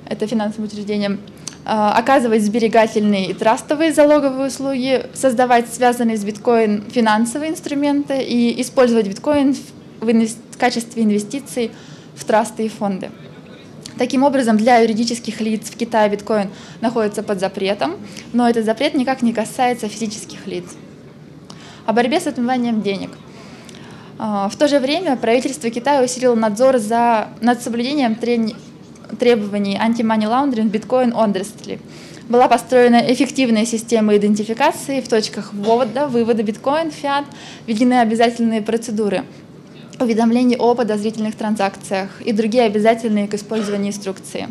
это 0.09 0.27
финансовым 0.27 0.67
учреждением, 0.67 1.21
оказывать 1.65 2.43
сберегательные 2.43 3.31
и 3.31 3.35
трастовые 3.35 3.93
залоговые 3.93 4.49
услуги, 4.49 5.07
создавать 5.15 5.73
связанные 5.73 6.17
с 6.17 6.25
биткоин 6.25 6.85
финансовые 6.91 7.51
инструменты 7.51 8.23
и 8.23 8.61
использовать 8.61 9.09
биткоин 9.09 9.57
в, 10.01 10.11
инвест... 10.11 10.39
в 10.51 10.59
качестве 10.59 11.03
инвестиций 11.03 11.71
в 12.15 12.25
трасты 12.25 12.67
и 12.67 12.69
фонды. 12.69 13.11
Таким 13.97 14.25
образом, 14.25 14.57
для 14.57 14.79
юридических 14.79 15.41
лиц 15.41 15.71
в 15.71 15.77
Китае 15.77 16.11
биткоин 16.11 16.51
находится 16.81 17.23
под 17.23 17.39
запретом, 17.39 17.95
но 18.33 18.49
этот 18.49 18.65
запрет 18.65 18.95
никак 18.95 19.23
не 19.23 19.33
касается 19.33 19.89
физических 19.89 20.47
лиц. 20.47 20.65
О 21.87 21.93
борьбе 21.93 22.21
с 22.21 22.27
отмыванием 22.27 22.83
денег. 22.83 23.11
А, 24.19 24.49
в 24.49 24.57
то 24.57 24.69
же 24.69 24.81
время 24.81 25.17
правительство 25.17 25.71
Китая 25.71 26.03
усилило 26.03 26.35
надзор 26.35 26.79
за, 26.79 27.29
над 27.41 27.63
соблюдением 27.63 28.17
требований 29.17 29.77
анти-money 29.77 30.29
laundering 30.29 30.69
биткоин 30.69 31.13
Honestly. 31.13 31.81
Была 32.29 32.49
построена 32.49 33.03
эффективная 33.13 33.67
система 33.67 34.17
идентификации 34.17 35.01
в 35.01 35.09
точках 35.09 35.53
ввода, 35.53 36.07
вывода 36.07 36.43
биткоин, 36.43 36.91
фиат, 36.91 37.25
введены 37.67 38.01
обязательные 38.01 38.63
процедуры 38.63 39.25
уведомлений 40.01 40.57
о 40.57 40.75
подозрительных 40.75 41.35
транзакциях 41.35 42.21
и 42.21 42.33
другие 42.33 42.65
обязательные 42.65 43.29
к 43.29 43.35
использованию 43.35 43.89
инструкции. 43.89 44.49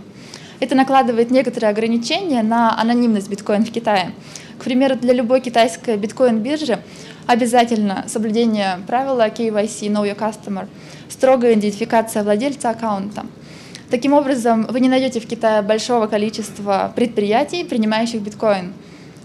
Это 0.59 0.75
накладывает 0.75 1.31
некоторые 1.31 1.69
ограничения 1.69 2.41
на 2.41 2.79
анонимность 2.79 3.29
биткоин 3.29 3.65
в 3.65 3.71
Китае. 3.71 4.11
К 4.57 4.63
примеру, 4.63 4.95
для 4.95 5.13
любой 5.13 5.41
китайской 5.41 5.97
биткоин-биржи 5.97 6.79
обязательно 7.27 8.05
соблюдение 8.07 8.79
правила 8.87 9.27
KYC, 9.27 9.89
Know 9.89 10.03
Your 10.03 10.17
Customer, 10.17 10.67
строгая 11.09 11.53
идентификация 11.53 12.23
владельца 12.23 12.69
аккаунта. 12.69 13.25
Таким 13.93 14.13
образом, 14.13 14.65
вы 14.71 14.79
не 14.79 14.89
найдете 14.89 15.19
в 15.19 15.27
Китае 15.27 15.61
большого 15.61 16.07
количества 16.07 16.91
предприятий, 16.95 17.63
принимающих 17.63 18.21
биткоин. 18.21 18.73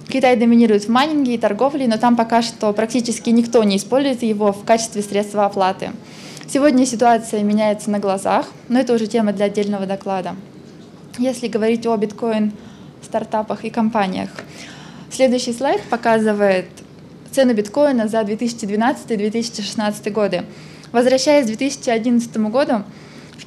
Китай 0.07 0.37
доминирует 0.37 0.85
в 0.85 0.90
майнинге 0.90 1.37
и 1.37 1.38
торговле, 1.38 1.88
но 1.88 1.96
там 1.96 2.16
пока 2.16 2.42
что 2.42 2.70
практически 2.74 3.31
никто 3.31 3.64
не 3.64 3.78
использует 3.78 4.22
его 4.22 4.52
в 4.52 4.66
качестве 4.66 5.00
средства 5.00 5.46
оплаты. 5.46 5.92
Сегодня 6.46 6.85
ситуация 6.85 7.42
меняется 7.42 7.90
на 7.90 7.98
глазах, 7.98 8.44
но 8.68 8.78
это 8.78 8.92
уже 8.92 9.07
тема 9.07 9.33
для 9.33 9.46
отдельного 9.46 9.87
доклада. 9.87 10.37
Если 11.16 11.48
говорить 11.48 11.87
о 11.87 11.96
биткоин 11.96 12.52
стартапах 13.02 13.64
и 13.64 13.70
компаниях. 13.70 14.28
Следующий 15.11 15.54
слайд 15.54 15.81
показывает 15.85 16.66
цену 17.31 17.54
биткоина 17.54 18.07
за 18.07 18.20
2012-2016 18.20 20.11
годы. 20.11 20.44
Возвращаясь 20.92 21.44
к 21.44 21.57
2011 21.57 22.37
году, 22.50 22.83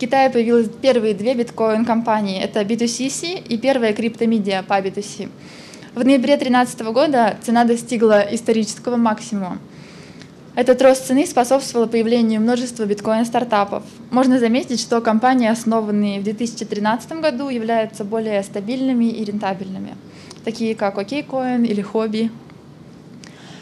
Китае 0.01 0.31
появились 0.31 0.67
первые 0.81 1.13
две 1.13 1.35
биткоин-компании. 1.35 2.41
Это 2.41 2.61
B2CC 2.61 3.39
и 3.47 3.55
первая 3.59 3.93
криптомедиа 3.93 4.63
по 4.63 4.79
B2C. 4.81 5.29
В 5.93 6.03
ноябре 6.03 6.37
2013 6.37 6.81
года 6.91 7.37
цена 7.43 7.65
достигла 7.65 8.21
исторического 8.31 8.95
максимума. 8.95 9.59
Этот 10.55 10.81
рост 10.81 11.05
цены 11.05 11.27
способствовал 11.27 11.87
появлению 11.87 12.41
множества 12.41 12.85
биткоин-стартапов. 12.85 13.83
Можно 14.09 14.39
заметить, 14.39 14.81
что 14.81 15.01
компании, 15.01 15.47
основанные 15.47 16.19
в 16.19 16.23
2013 16.23 17.11
году, 17.21 17.49
являются 17.49 18.03
более 18.03 18.41
стабильными 18.41 19.05
и 19.05 19.23
рентабельными, 19.23 19.93
такие 20.43 20.73
как 20.73 20.97
OKCoin 20.97 21.63
или 21.63 21.85
Hobby. 21.93 22.31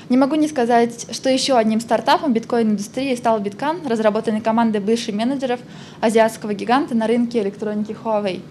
Не 0.09 0.17
могу 0.17 0.33
не 0.33 0.47
сказать, 0.47 1.05
что 1.11 1.29
еще 1.29 1.55
одним 1.55 1.79
стартапом 1.79 2.33
биткоин-индустрии 2.33 3.15
стал 3.15 3.39
Биткан, 3.39 3.85
разработанный 3.85 4.41
командой 4.41 4.81
бывших 4.81 5.13
менеджеров 5.13 5.59
азиатского 6.01 6.55
гиганта 6.55 6.95
на 6.95 7.05
рынке 7.05 7.39
электроники 7.41 7.95
Huawei. 8.03 8.41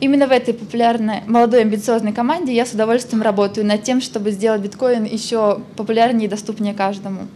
Именно 0.00 0.26
в 0.26 0.32
этой 0.32 0.54
популярной, 0.54 1.20
молодой, 1.26 1.60
амбициозной 1.60 2.14
команде 2.14 2.54
я 2.54 2.64
с 2.64 2.72
удовольствием 2.72 3.20
работаю 3.20 3.66
над 3.66 3.82
тем, 3.82 4.00
чтобы 4.00 4.30
сделать 4.30 4.62
биткоин 4.62 5.04
еще 5.04 5.60
популярнее 5.76 6.26
и 6.26 6.30
доступнее 6.30 6.72
каждому. 6.72 7.26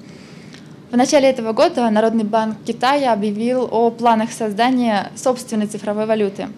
В 0.90 0.96
начале 0.96 1.28
этого 1.28 1.52
года 1.52 1.90
Народный 1.90 2.24
банк 2.24 2.56
Китая 2.64 3.12
объявил 3.12 3.68
о 3.70 3.90
планах 3.90 4.32
создания 4.32 5.10
собственной 5.16 5.66
цифровой 5.66 6.06
валюты. 6.06 6.48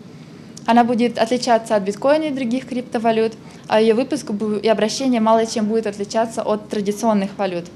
Она 0.67 0.83
будет 0.83 1.19
отличаться 1.19 1.77
от 1.77 1.85
биткоина 1.85 2.25
и 2.25 2.31
других 2.31 2.67
криптовалют, 2.67 3.35
а 3.69 3.81
ее 3.81 3.95
выпуск 3.95 4.31
и 4.63 4.69
обращение 4.69 5.21
мало 5.21 5.47
чем 5.47 5.67
будет 5.67 5.87
отличаться 5.87 6.43
от 6.43 6.69
традиционных 6.69 7.31
валют. 7.39 7.67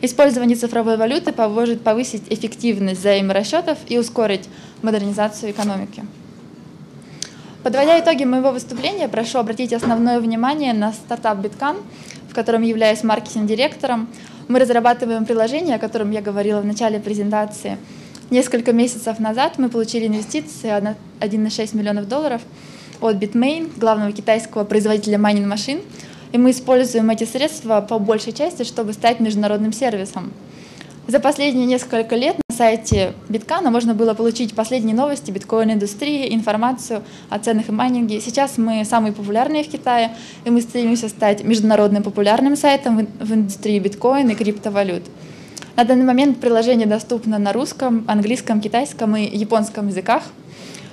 Использование 0.00 0.56
цифровой 0.56 0.96
валюты 0.96 1.32
поможет 1.32 1.82
повысить 1.82 2.22
эффективность 2.30 3.00
взаиморасчетов 3.00 3.78
и 3.88 3.98
ускорить 3.98 4.48
модернизацию 4.82 5.50
экономики. 5.50 6.04
Подводя 7.64 7.98
итоги 7.98 8.24
моего 8.24 8.52
выступления, 8.52 9.08
прошу 9.08 9.38
обратить 9.38 9.72
основное 9.72 10.20
внимание 10.20 10.72
на 10.72 10.92
стартап 10.92 11.38
Биткан, 11.38 11.76
в 12.30 12.34
котором 12.34 12.62
являюсь 12.62 13.02
маркетинг-директором. 13.02 14.08
Мы 14.46 14.60
разрабатываем 14.60 15.26
приложение, 15.26 15.76
о 15.76 15.78
котором 15.78 16.12
я 16.12 16.22
говорила 16.22 16.60
в 16.60 16.64
начале 16.64 17.00
презентации. 17.00 17.76
Несколько 18.30 18.74
месяцев 18.74 19.18
назад 19.20 19.54
мы 19.56 19.70
получили 19.70 20.06
инвестиции 20.06 20.68
1,6 20.68 21.74
миллионов 21.74 22.08
долларов 22.08 22.42
от 23.00 23.16
Bitmain, 23.16 23.70
главного 23.78 24.12
китайского 24.12 24.64
производителя 24.64 25.16
майнинг-машин, 25.16 25.80
и 26.32 26.36
мы 26.36 26.50
используем 26.50 27.08
эти 27.08 27.24
средства 27.24 27.80
по 27.80 27.98
большей 27.98 28.34
части, 28.34 28.64
чтобы 28.64 28.92
стать 28.92 29.20
международным 29.20 29.72
сервисом. 29.72 30.30
За 31.06 31.20
последние 31.20 31.64
несколько 31.64 32.16
лет 32.16 32.36
на 32.50 32.54
сайте 32.54 33.14
Биткана 33.30 33.70
можно 33.70 33.94
было 33.94 34.12
получить 34.12 34.54
последние 34.54 34.94
новости 34.94 35.30
биткоин-индустрии, 35.30 36.34
информацию 36.34 37.02
о 37.30 37.38
ценах 37.38 37.70
и 37.70 37.72
майнинге. 37.72 38.20
Сейчас 38.20 38.58
мы 38.58 38.84
самые 38.84 39.14
популярные 39.14 39.64
в 39.64 39.68
Китае, 39.68 40.14
и 40.44 40.50
мы 40.50 40.60
стремимся 40.60 41.08
стать 41.08 41.44
международным 41.44 42.02
популярным 42.02 42.56
сайтом 42.56 43.06
в 43.18 43.32
индустрии 43.32 43.78
биткоин 43.78 44.28
и 44.28 44.34
криптовалют. 44.34 45.04
На 45.78 45.84
данный 45.84 46.04
момент 46.04 46.40
приложение 46.40 46.88
доступно 46.88 47.38
на 47.38 47.52
русском, 47.52 48.04
английском, 48.08 48.60
китайском 48.60 49.16
и 49.16 49.24
японском 49.36 49.86
языках. 49.86 50.24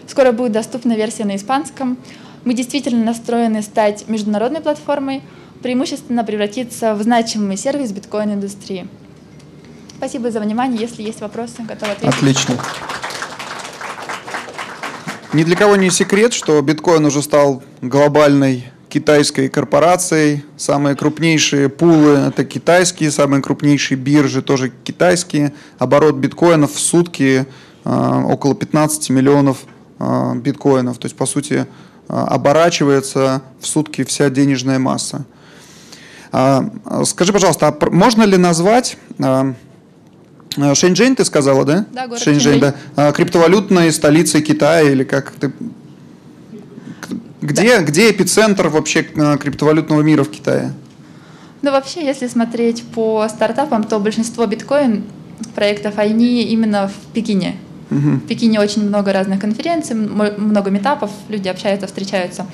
Скоро 0.08 0.32
будет 0.32 0.52
доступна 0.52 0.94
версия 0.94 1.26
на 1.26 1.38
испанском. 1.38 1.98
Мы 2.44 2.54
действительно 2.54 3.04
настроены 3.04 3.64
стать 3.64 4.08
международной 4.08 4.62
платформой, 4.62 5.24
преимущественно 5.64 6.24
превратиться 6.24 6.94
в 6.94 7.02
значимый 7.02 7.58
сервис 7.58 7.94
биткоин-индустрии. 7.94 8.88
Спасибо 9.98 10.30
за 10.30 10.40
внимание. 10.40 10.80
Если 10.80 11.02
есть 11.02 11.20
вопросы, 11.20 11.64
готова 11.68 11.94
ответить. 11.94 12.16
Отлично. 12.16 12.56
Ни 15.34 15.44
для 15.44 15.56
кого 15.56 15.78
не 15.78 15.90
секрет, 15.90 16.32
что 16.32 16.62
биткоин 16.62 17.04
уже 17.06 17.24
стал 17.24 17.64
глобальной 17.82 18.66
китайской 18.96 19.50
корпорацией. 19.50 20.46
Самые 20.56 20.96
крупнейшие 20.96 21.68
пулы– 21.68 22.12
это 22.30 22.46
китайские, 22.46 23.12
самые 23.12 23.42
крупнейшие 23.42 23.98
биржи 23.98 24.42
тоже 24.42 24.72
китайские. 24.86 25.52
Оборот 25.80 26.16
биткоинов 26.16 26.72
в 26.72 26.80
сутки 26.80 27.46
э, 27.84 28.24
около 28.30 28.56
15 28.56 29.10
миллионов 29.10 29.58
э, 30.00 30.36
биткоинов. 30.36 30.98
То 30.98 31.08
есть, 31.08 31.18
по 31.18 31.26
сути, 31.26 31.54
э, 31.56 31.66
оборачивается 32.08 33.42
в 33.60 33.68
сутки 33.68 34.06
вся 34.06 34.30
денежная 34.30 34.80
масса. 34.80 35.26
Скажи, 37.04 37.34
пожалуйста, 37.34 37.68
а 37.68 37.90
можно 37.92 38.24
ли 38.24 38.38
назвать 38.38 38.98
А, 40.58 40.74
Шэньчжэнь 40.74 41.16
ты 41.16 41.26
сказала, 41.26 41.66
да? 41.66 41.86
Да, 41.92 42.08
город 42.08 42.22
Шэньчжэнь, 42.22 42.60
Шэньчжэнь. 42.62 42.74
да. 42.96 43.08
А, 43.10 43.12
Криптовалютной 43.12 43.92
столицей 43.92 44.42
Китая 44.42 44.90
или 44.90 45.04
как 45.04 45.32
ты... 45.32 45.52
Где, 47.42 47.82
где 47.82 48.12
эпицентр 48.12 48.68
вообще 48.68 49.06
а, 49.18 49.38
криптовалютного 49.38 50.02
мира 50.02 50.24
в 50.24 50.30
Китае? 50.30 50.74
Ну, 51.62 51.72
вообще, 51.72 52.06
если 52.06 52.28
смотреть 52.28 52.84
по 52.84 53.28
стартапам, 53.28 53.84
то 53.84 54.00
большинство 54.00 54.46
биткоин 54.46 55.04
проектов, 55.54 55.96
они 55.98 56.44
именно 56.44 56.88
в 56.88 57.14
Пекине. 57.14 57.56
Мгм. 57.90 58.20
В 58.20 58.28
Пекине 58.28 58.60
очень 58.60 58.88
много 58.88 59.14
разных 59.14 59.40
конференций, 59.40 59.96
много 59.96 60.70
метапов, 60.70 61.12
люди 61.30 61.48
общаются, 61.48 61.88
встречаются. 61.88 62.46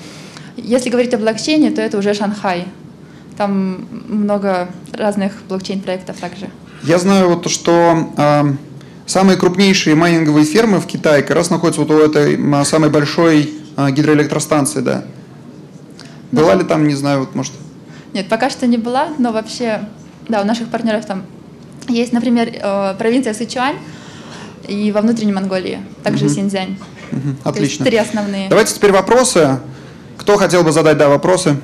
Если 0.56 0.90
говорить 0.90 1.14
о 1.14 1.18
блокчейне, 1.18 1.70
то 1.70 1.80
это 1.80 1.98
уже 1.98 2.14
Шанхай. 2.14 2.66
Там 3.36 3.86
много 4.08 4.68
разных 4.92 5.32
блокчейн-проектов 5.48 6.16
также. 6.16 6.50
Я 6.82 6.98
знаю, 6.98 7.28
вот, 7.28 7.48
что 7.50 8.12
а, 8.16 8.54
самые 9.06 9.38
крупнейшие 9.38 9.94
майнинговые 9.94 10.44
фермы 10.44 10.80
в 10.80 10.86
Китае 10.86 11.22
как 11.22 11.36
раз 11.36 11.50
находятся 11.50 11.80
вот 11.82 11.90
у 11.90 11.98
этой 11.98 12.38
самой 12.64 12.90
большой 12.90 13.54
а, 13.76 13.90
гидроэлектростанции, 13.90 14.80
да. 14.80 15.04
Была 16.30 16.54
ли 16.54 16.64
там, 16.64 16.86
не 16.88 16.94
знаю, 16.94 17.20
вот 17.20 17.34
может. 17.34 17.52
Нет, 18.12 18.28
пока 18.28 18.50
что 18.50 18.66
не 18.66 18.76
была, 18.78 19.08
но 19.18 19.32
вообще, 19.32 19.88
да, 20.28 20.40
у 20.42 20.44
наших 20.44 20.68
партнеров 20.68 21.04
там 21.06 21.24
есть, 21.88 22.12
например, 22.12 22.48
э, 22.52 22.94
провинция 22.98 23.34
Сычуань 23.34 23.76
и 24.68 24.92
во 24.92 25.00
внутренней 25.00 25.32
Монголии, 25.32 25.80
также 26.02 26.26
Мгм. 26.26 26.34
Синьцзянь. 26.34 26.78
Есть 27.12 27.24
Отлично. 27.44 27.84
три 27.84 27.96
основные. 27.98 28.48
Давайте 28.48 28.74
теперь 28.74 28.92
вопросы. 28.92 29.58
Кто 30.16 30.36
хотел 30.36 30.62
бы 30.62 30.72
задать, 30.72 30.96
да, 30.98 31.08
вопросы? 31.08 31.56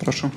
Прошу. 0.00 0.30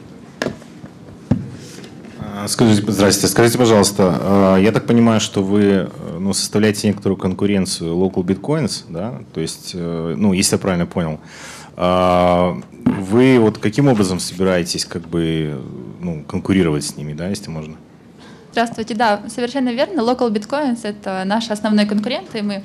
А, 2.19 2.47
Скажите, 2.47 2.89
здрасте, 2.91 3.27
скажите, 3.27 3.57
пожалуйста, 3.57 4.17
а, 4.21 4.57
я 4.57 4.71
так 4.71 4.85
понимаю, 4.85 5.19
что 5.19 5.43
вы 5.43 5.61
э, 5.63 6.10
ну, 6.21 6.33
составляете 6.33 6.87
некоторую 6.87 7.17
конкуренцию 7.17 7.95
Local 7.95 8.23
Bitcoins, 8.23 8.83
да? 8.89 9.21
То 9.33 9.41
есть, 9.41 9.71
э, 9.73 10.15
ну, 10.17 10.33
если 10.33 10.55
я 10.55 10.59
правильно 10.59 10.85
понял, 10.85 11.19
а, 11.75 12.59
вы 12.85 13.39
вот 13.39 13.57
каким 13.57 13.87
образом 13.87 14.19
собираетесь 14.19 14.85
как 14.85 15.07
бы 15.07 15.61
ну, 15.99 16.23
конкурировать 16.27 16.83
с 16.83 16.95
ними, 16.95 17.13
да, 17.13 17.27
если 17.27 17.49
можно? 17.49 17.75
Здравствуйте, 18.51 18.93
да, 18.93 19.21
совершенно 19.29 19.69
верно. 19.69 20.01
Local 20.01 20.29
Bitcoins— 20.31 20.79
это 20.83 21.23
наши 21.25 21.51
основные 21.53 21.87
конкуренты, 21.87 22.39
и 22.39 22.41
мы 22.41 22.63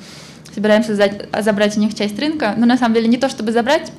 собираемся 0.53 0.95
забрать 0.95 1.77
у 1.77 1.81
них 1.81 1.95
часть 1.95 2.19
рынка. 2.19 2.55
Но 2.57 2.67
на 2.67 2.77
самом 2.77 2.95
деле 2.95 3.09
не 3.09 3.19
то, 3.19 3.29
чтобы 3.29 3.53
забрать. 3.53 3.93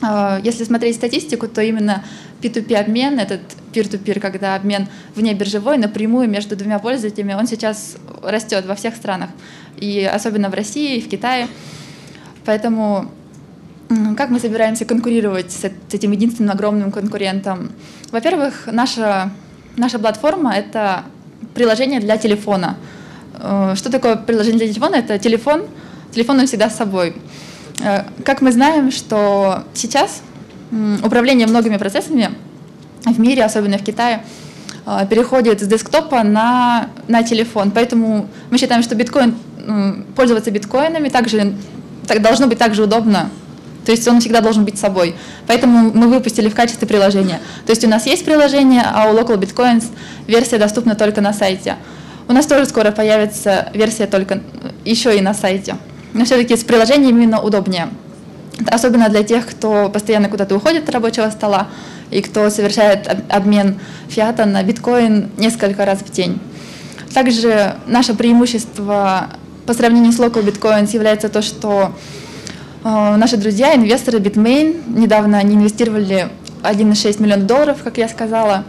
А, 0.00 0.40
Если 0.42 0.64
смотреть 0.64 0.96
статистику, 0.96 1.48
то 1.48 1.60
именно 1.60 2.04
P2P 2.40 2.74
обмен, 2.74 3.18
этот 3.18 3.40
peer-to-peer, 3.78 4.20
когда 4.20 4.54
обмен 4.56 4.88
вне 5.14 5.34
биржевой 5.34 5.78
напрямую 5.78 6.28
между 6.28 6.56
двумя 6.56 6.78
пользователями, 6.78 7.34
он 7.34 7.46
сейчас 7.46 7.96
растет 8.22 8.66
во 8.66 8.74
всех 8.74 8.96
странах, 8.96 9.30
и 9.76 10.04
особенно 10.04 10.48
в 10.50 10.54
России, 10.54 10.96
и 10.96 11.00
в 11.00 11.08
Китае. 11.08 11.48
Поэтому 12.44 13.10
как 14.16 14.30
мы 14.30 14.40
собираемся 14.40 14.84
конкурировать 14.84 15.50
с, 15.50 15.64
эт- 15.64 15.72
с 15.90 15.94
этим 15.94 16.12
единственным 16.12 16.54
огромным 16.54 16.92
конкурентом? 16.92 17.70
Во-первых, 18.10 18.68
наша, 18.70 19.30
наша 19.76 19.98
платформа— 19.98 20.52
это 20.56 21.04
приложение 21.54 22.00
для 22.00 22.18
телефона. 22.18 22.76
Э, 23.34 23.74
Что 23.76 23.90
такое 23.90 24.16
приложение 24.16 24.58
для 24.58 24.68
телефона? 24.68 24.96
Это 24.96 25.18
телефон, 25.18 25.62
телефон 26.12 26.40
он 26.40 26.46
всегда 26.46 26.68
с 26.68 26.76
собой. 26.76 27.16
Э, 27.82 28.04
Как 28.24 28.42
мы 28.42 28.52
знаем, 28.52 28.90
что 28.90 29.64
сейчас 29.72 30.22
управление 31.02 31.46
многими 31.46 31.78
процессами 31.78 32.30
в 33.04 33.18
мире, 33.20 33.44
особенно 33.44 33.78
в 33.78 33.84
Китае, 33.84 34.24
э, 34.86 35.06
переходит 35.08 35.60
с 35.60 35.66
десктопа 35.66 36.22
на, 36.22 36.88
на 37.08 37.22
телефон. 37.22 37.70
Поэтому 37.70 38.28
мы 38.50 38.58
считаем, 38.58 38.82
что 38.82 38.94
биткоин, 38.94 39.34
м, 39.66 40.06
пользоваться 40.16 40.50
биткоинами 40.50 41.08
также 41.08 41.54
так, 42.06 42.22
должно 42.22 42.46
быть 42.46 42.58
также 42.58 42.82
удобно. 42.82 43.30
То 43.84 43.92
есть 43.92 44.06
он 44.06 44.20
всегда 44.20 44.40
должен 44.40 44.64
быть 44.64 44.76
с 44.76 44.80
собой. 44.80 45.14
Поэтому 45.46 45.90
мы 45.94 46.08
выпустили 46.08 46.48
в 46.48 46.54
качестве 46.54 46.86
приложения. 46.86 47.40
То 47.66 47.70
есть 47.70 47.84
у 47.84 47.88
нас 47.88 48.06
есть 48.06 48.24
приложение, 48.24 48.82
а 48.84 49.10
у 49.10 49.16
Local 49.16 49.38
Bitcoins 49.38 49.84
версия 50.26 50.58
доступна 50.58 50.94
только 50.94 51.20
на 51.20 51.32
сайте. 51.32 51.76
У 52.28 52.32
нас 52.34 52.46
тоже 52.46 52.66
скоро 52.66 52.90
появится 52.90 53.70
версия 53.72 54.06
только 54.06 54.42
еще 54.84 55.16
и 55.16 55.22
на 55.22 55.32
сайте. 55.32 55.76
Но 56.12 56.26
все-таки 56.26 56.54
с 56.56 56.64
приложением 56.64 57.16
именно 57.16 57.40
удобнее. 57.40 57.88
Особенно 58.66 59.08
для 59.08 59.22
тех, 59.22 59.46
кто 59.46 59.88
постоянно 59.88 60.28
куда-то 60.28 60.56
уходит 60.56 60.86
от 60.86 60.94
рабочего 60.94 61.30
стола 61.30 61.68
и 62.10 62.20
кто 62.22 62.50
совершает 62.50 63.06
об- 63.06 63.20
обмен 63.28 63.78
фиата 64.08 64.44
на 64.46 64.62
биткоин 64.62 65.30
несколько 65.36 65.84
раз 65.84 66.00
в 66.00 66.10
день. 66.10 66.38
Также 67.14 67.76
наше 67.86 68.14
преимущество 68.14 69.28
по 69.66 69.74
сравнению 69.74 70.12
с 70.12 70.18
Local 70.18 70.44
Bitcoins 70.44 70.94
является 70.94 71.28
то, 71.28 71.42
что 71.42 71.92
э, 72.84 73.16
наши 73.16 73.36
друзья, 73.36 73.74
инвесторы 73.74 74.18
Bitmain, 74.18 74.98
недавно 74.98 75.38
они 75.38 75.56
инвестировали 75.56 76.28
1,6 76.62 77.22
миллиона 77.22 77.42
долларов, 77.44 77.78
как 77.82 77.98
я 77.98 78.08
сказала. 78.08 78.64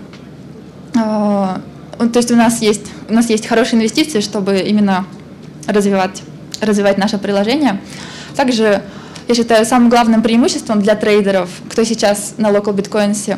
Э, 0.95 1.57
ну, 1.99 2.09
То 2.09 2.19
есть 2.19 2.31
у 2.31 2.35
нас 2.35 2.61
есть, 2.61 2.87
у 3.09 3.13
нас 3.13 3.29
есть 3.29 3.45
хорошие 3.47 3.77
инвестиции, 3.77 4.21
чтобы 4.21 4.59
именно 4.59 5.05
развивать, 5.67 6.21
развивать 6.61 6.97
наше 6.97 7.17
приложение. 7.17 7.79
Также 8.35 8.81
я 9.29 9.35
считаю 9.35 9.63
самым 9.63 9.89
главным 9.89 10.23
преимуществом 10.23 10.81
для 10.81 10.95
трейдеров, 10.95 11.49
кто 11.69 11.83
сейчас 11.83 12.33
на 12.37 12.49
Local 12.49 12.75
Bitcoins, 12.75 13.37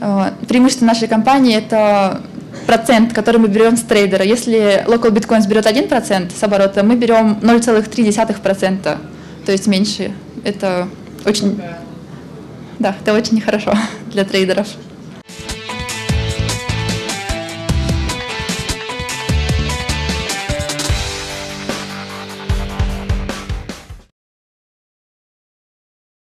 э, 0.00 0.30
преимущество 0.48 0.86
нашей 0.86 1.06
компании– 1.06 1.56
это 1.56 2.20
процент, 2.66 3.12
который 3.12 3.36
мы 3.36 3.46
берем 3.46 3.76
с 3.76 3.82
трейдера. 3.82 4.24
Если 4.24 4.84
Local 4.88 5.12
Bitcoins 5.12 5.46
берет 5.46 5.66
1% 5.66 6.36
с 6.36 6.42
оборота, 6.42 6.82
мы 6.82 6.96
берем 6.96 7.38
0,3%, 7.42 8.98
то 9.46 9.52
есть 9.52 9.68
меньше. 9.68 10.10
Это 10.42 10.88
очень, 11.24 11.60
да, 12.80 12.96
это 13.00 13.14
очень 13.14 13.36
нехорошо 13.36 13.72
для 14.12 14.24
трейдеров. 14.24 14.66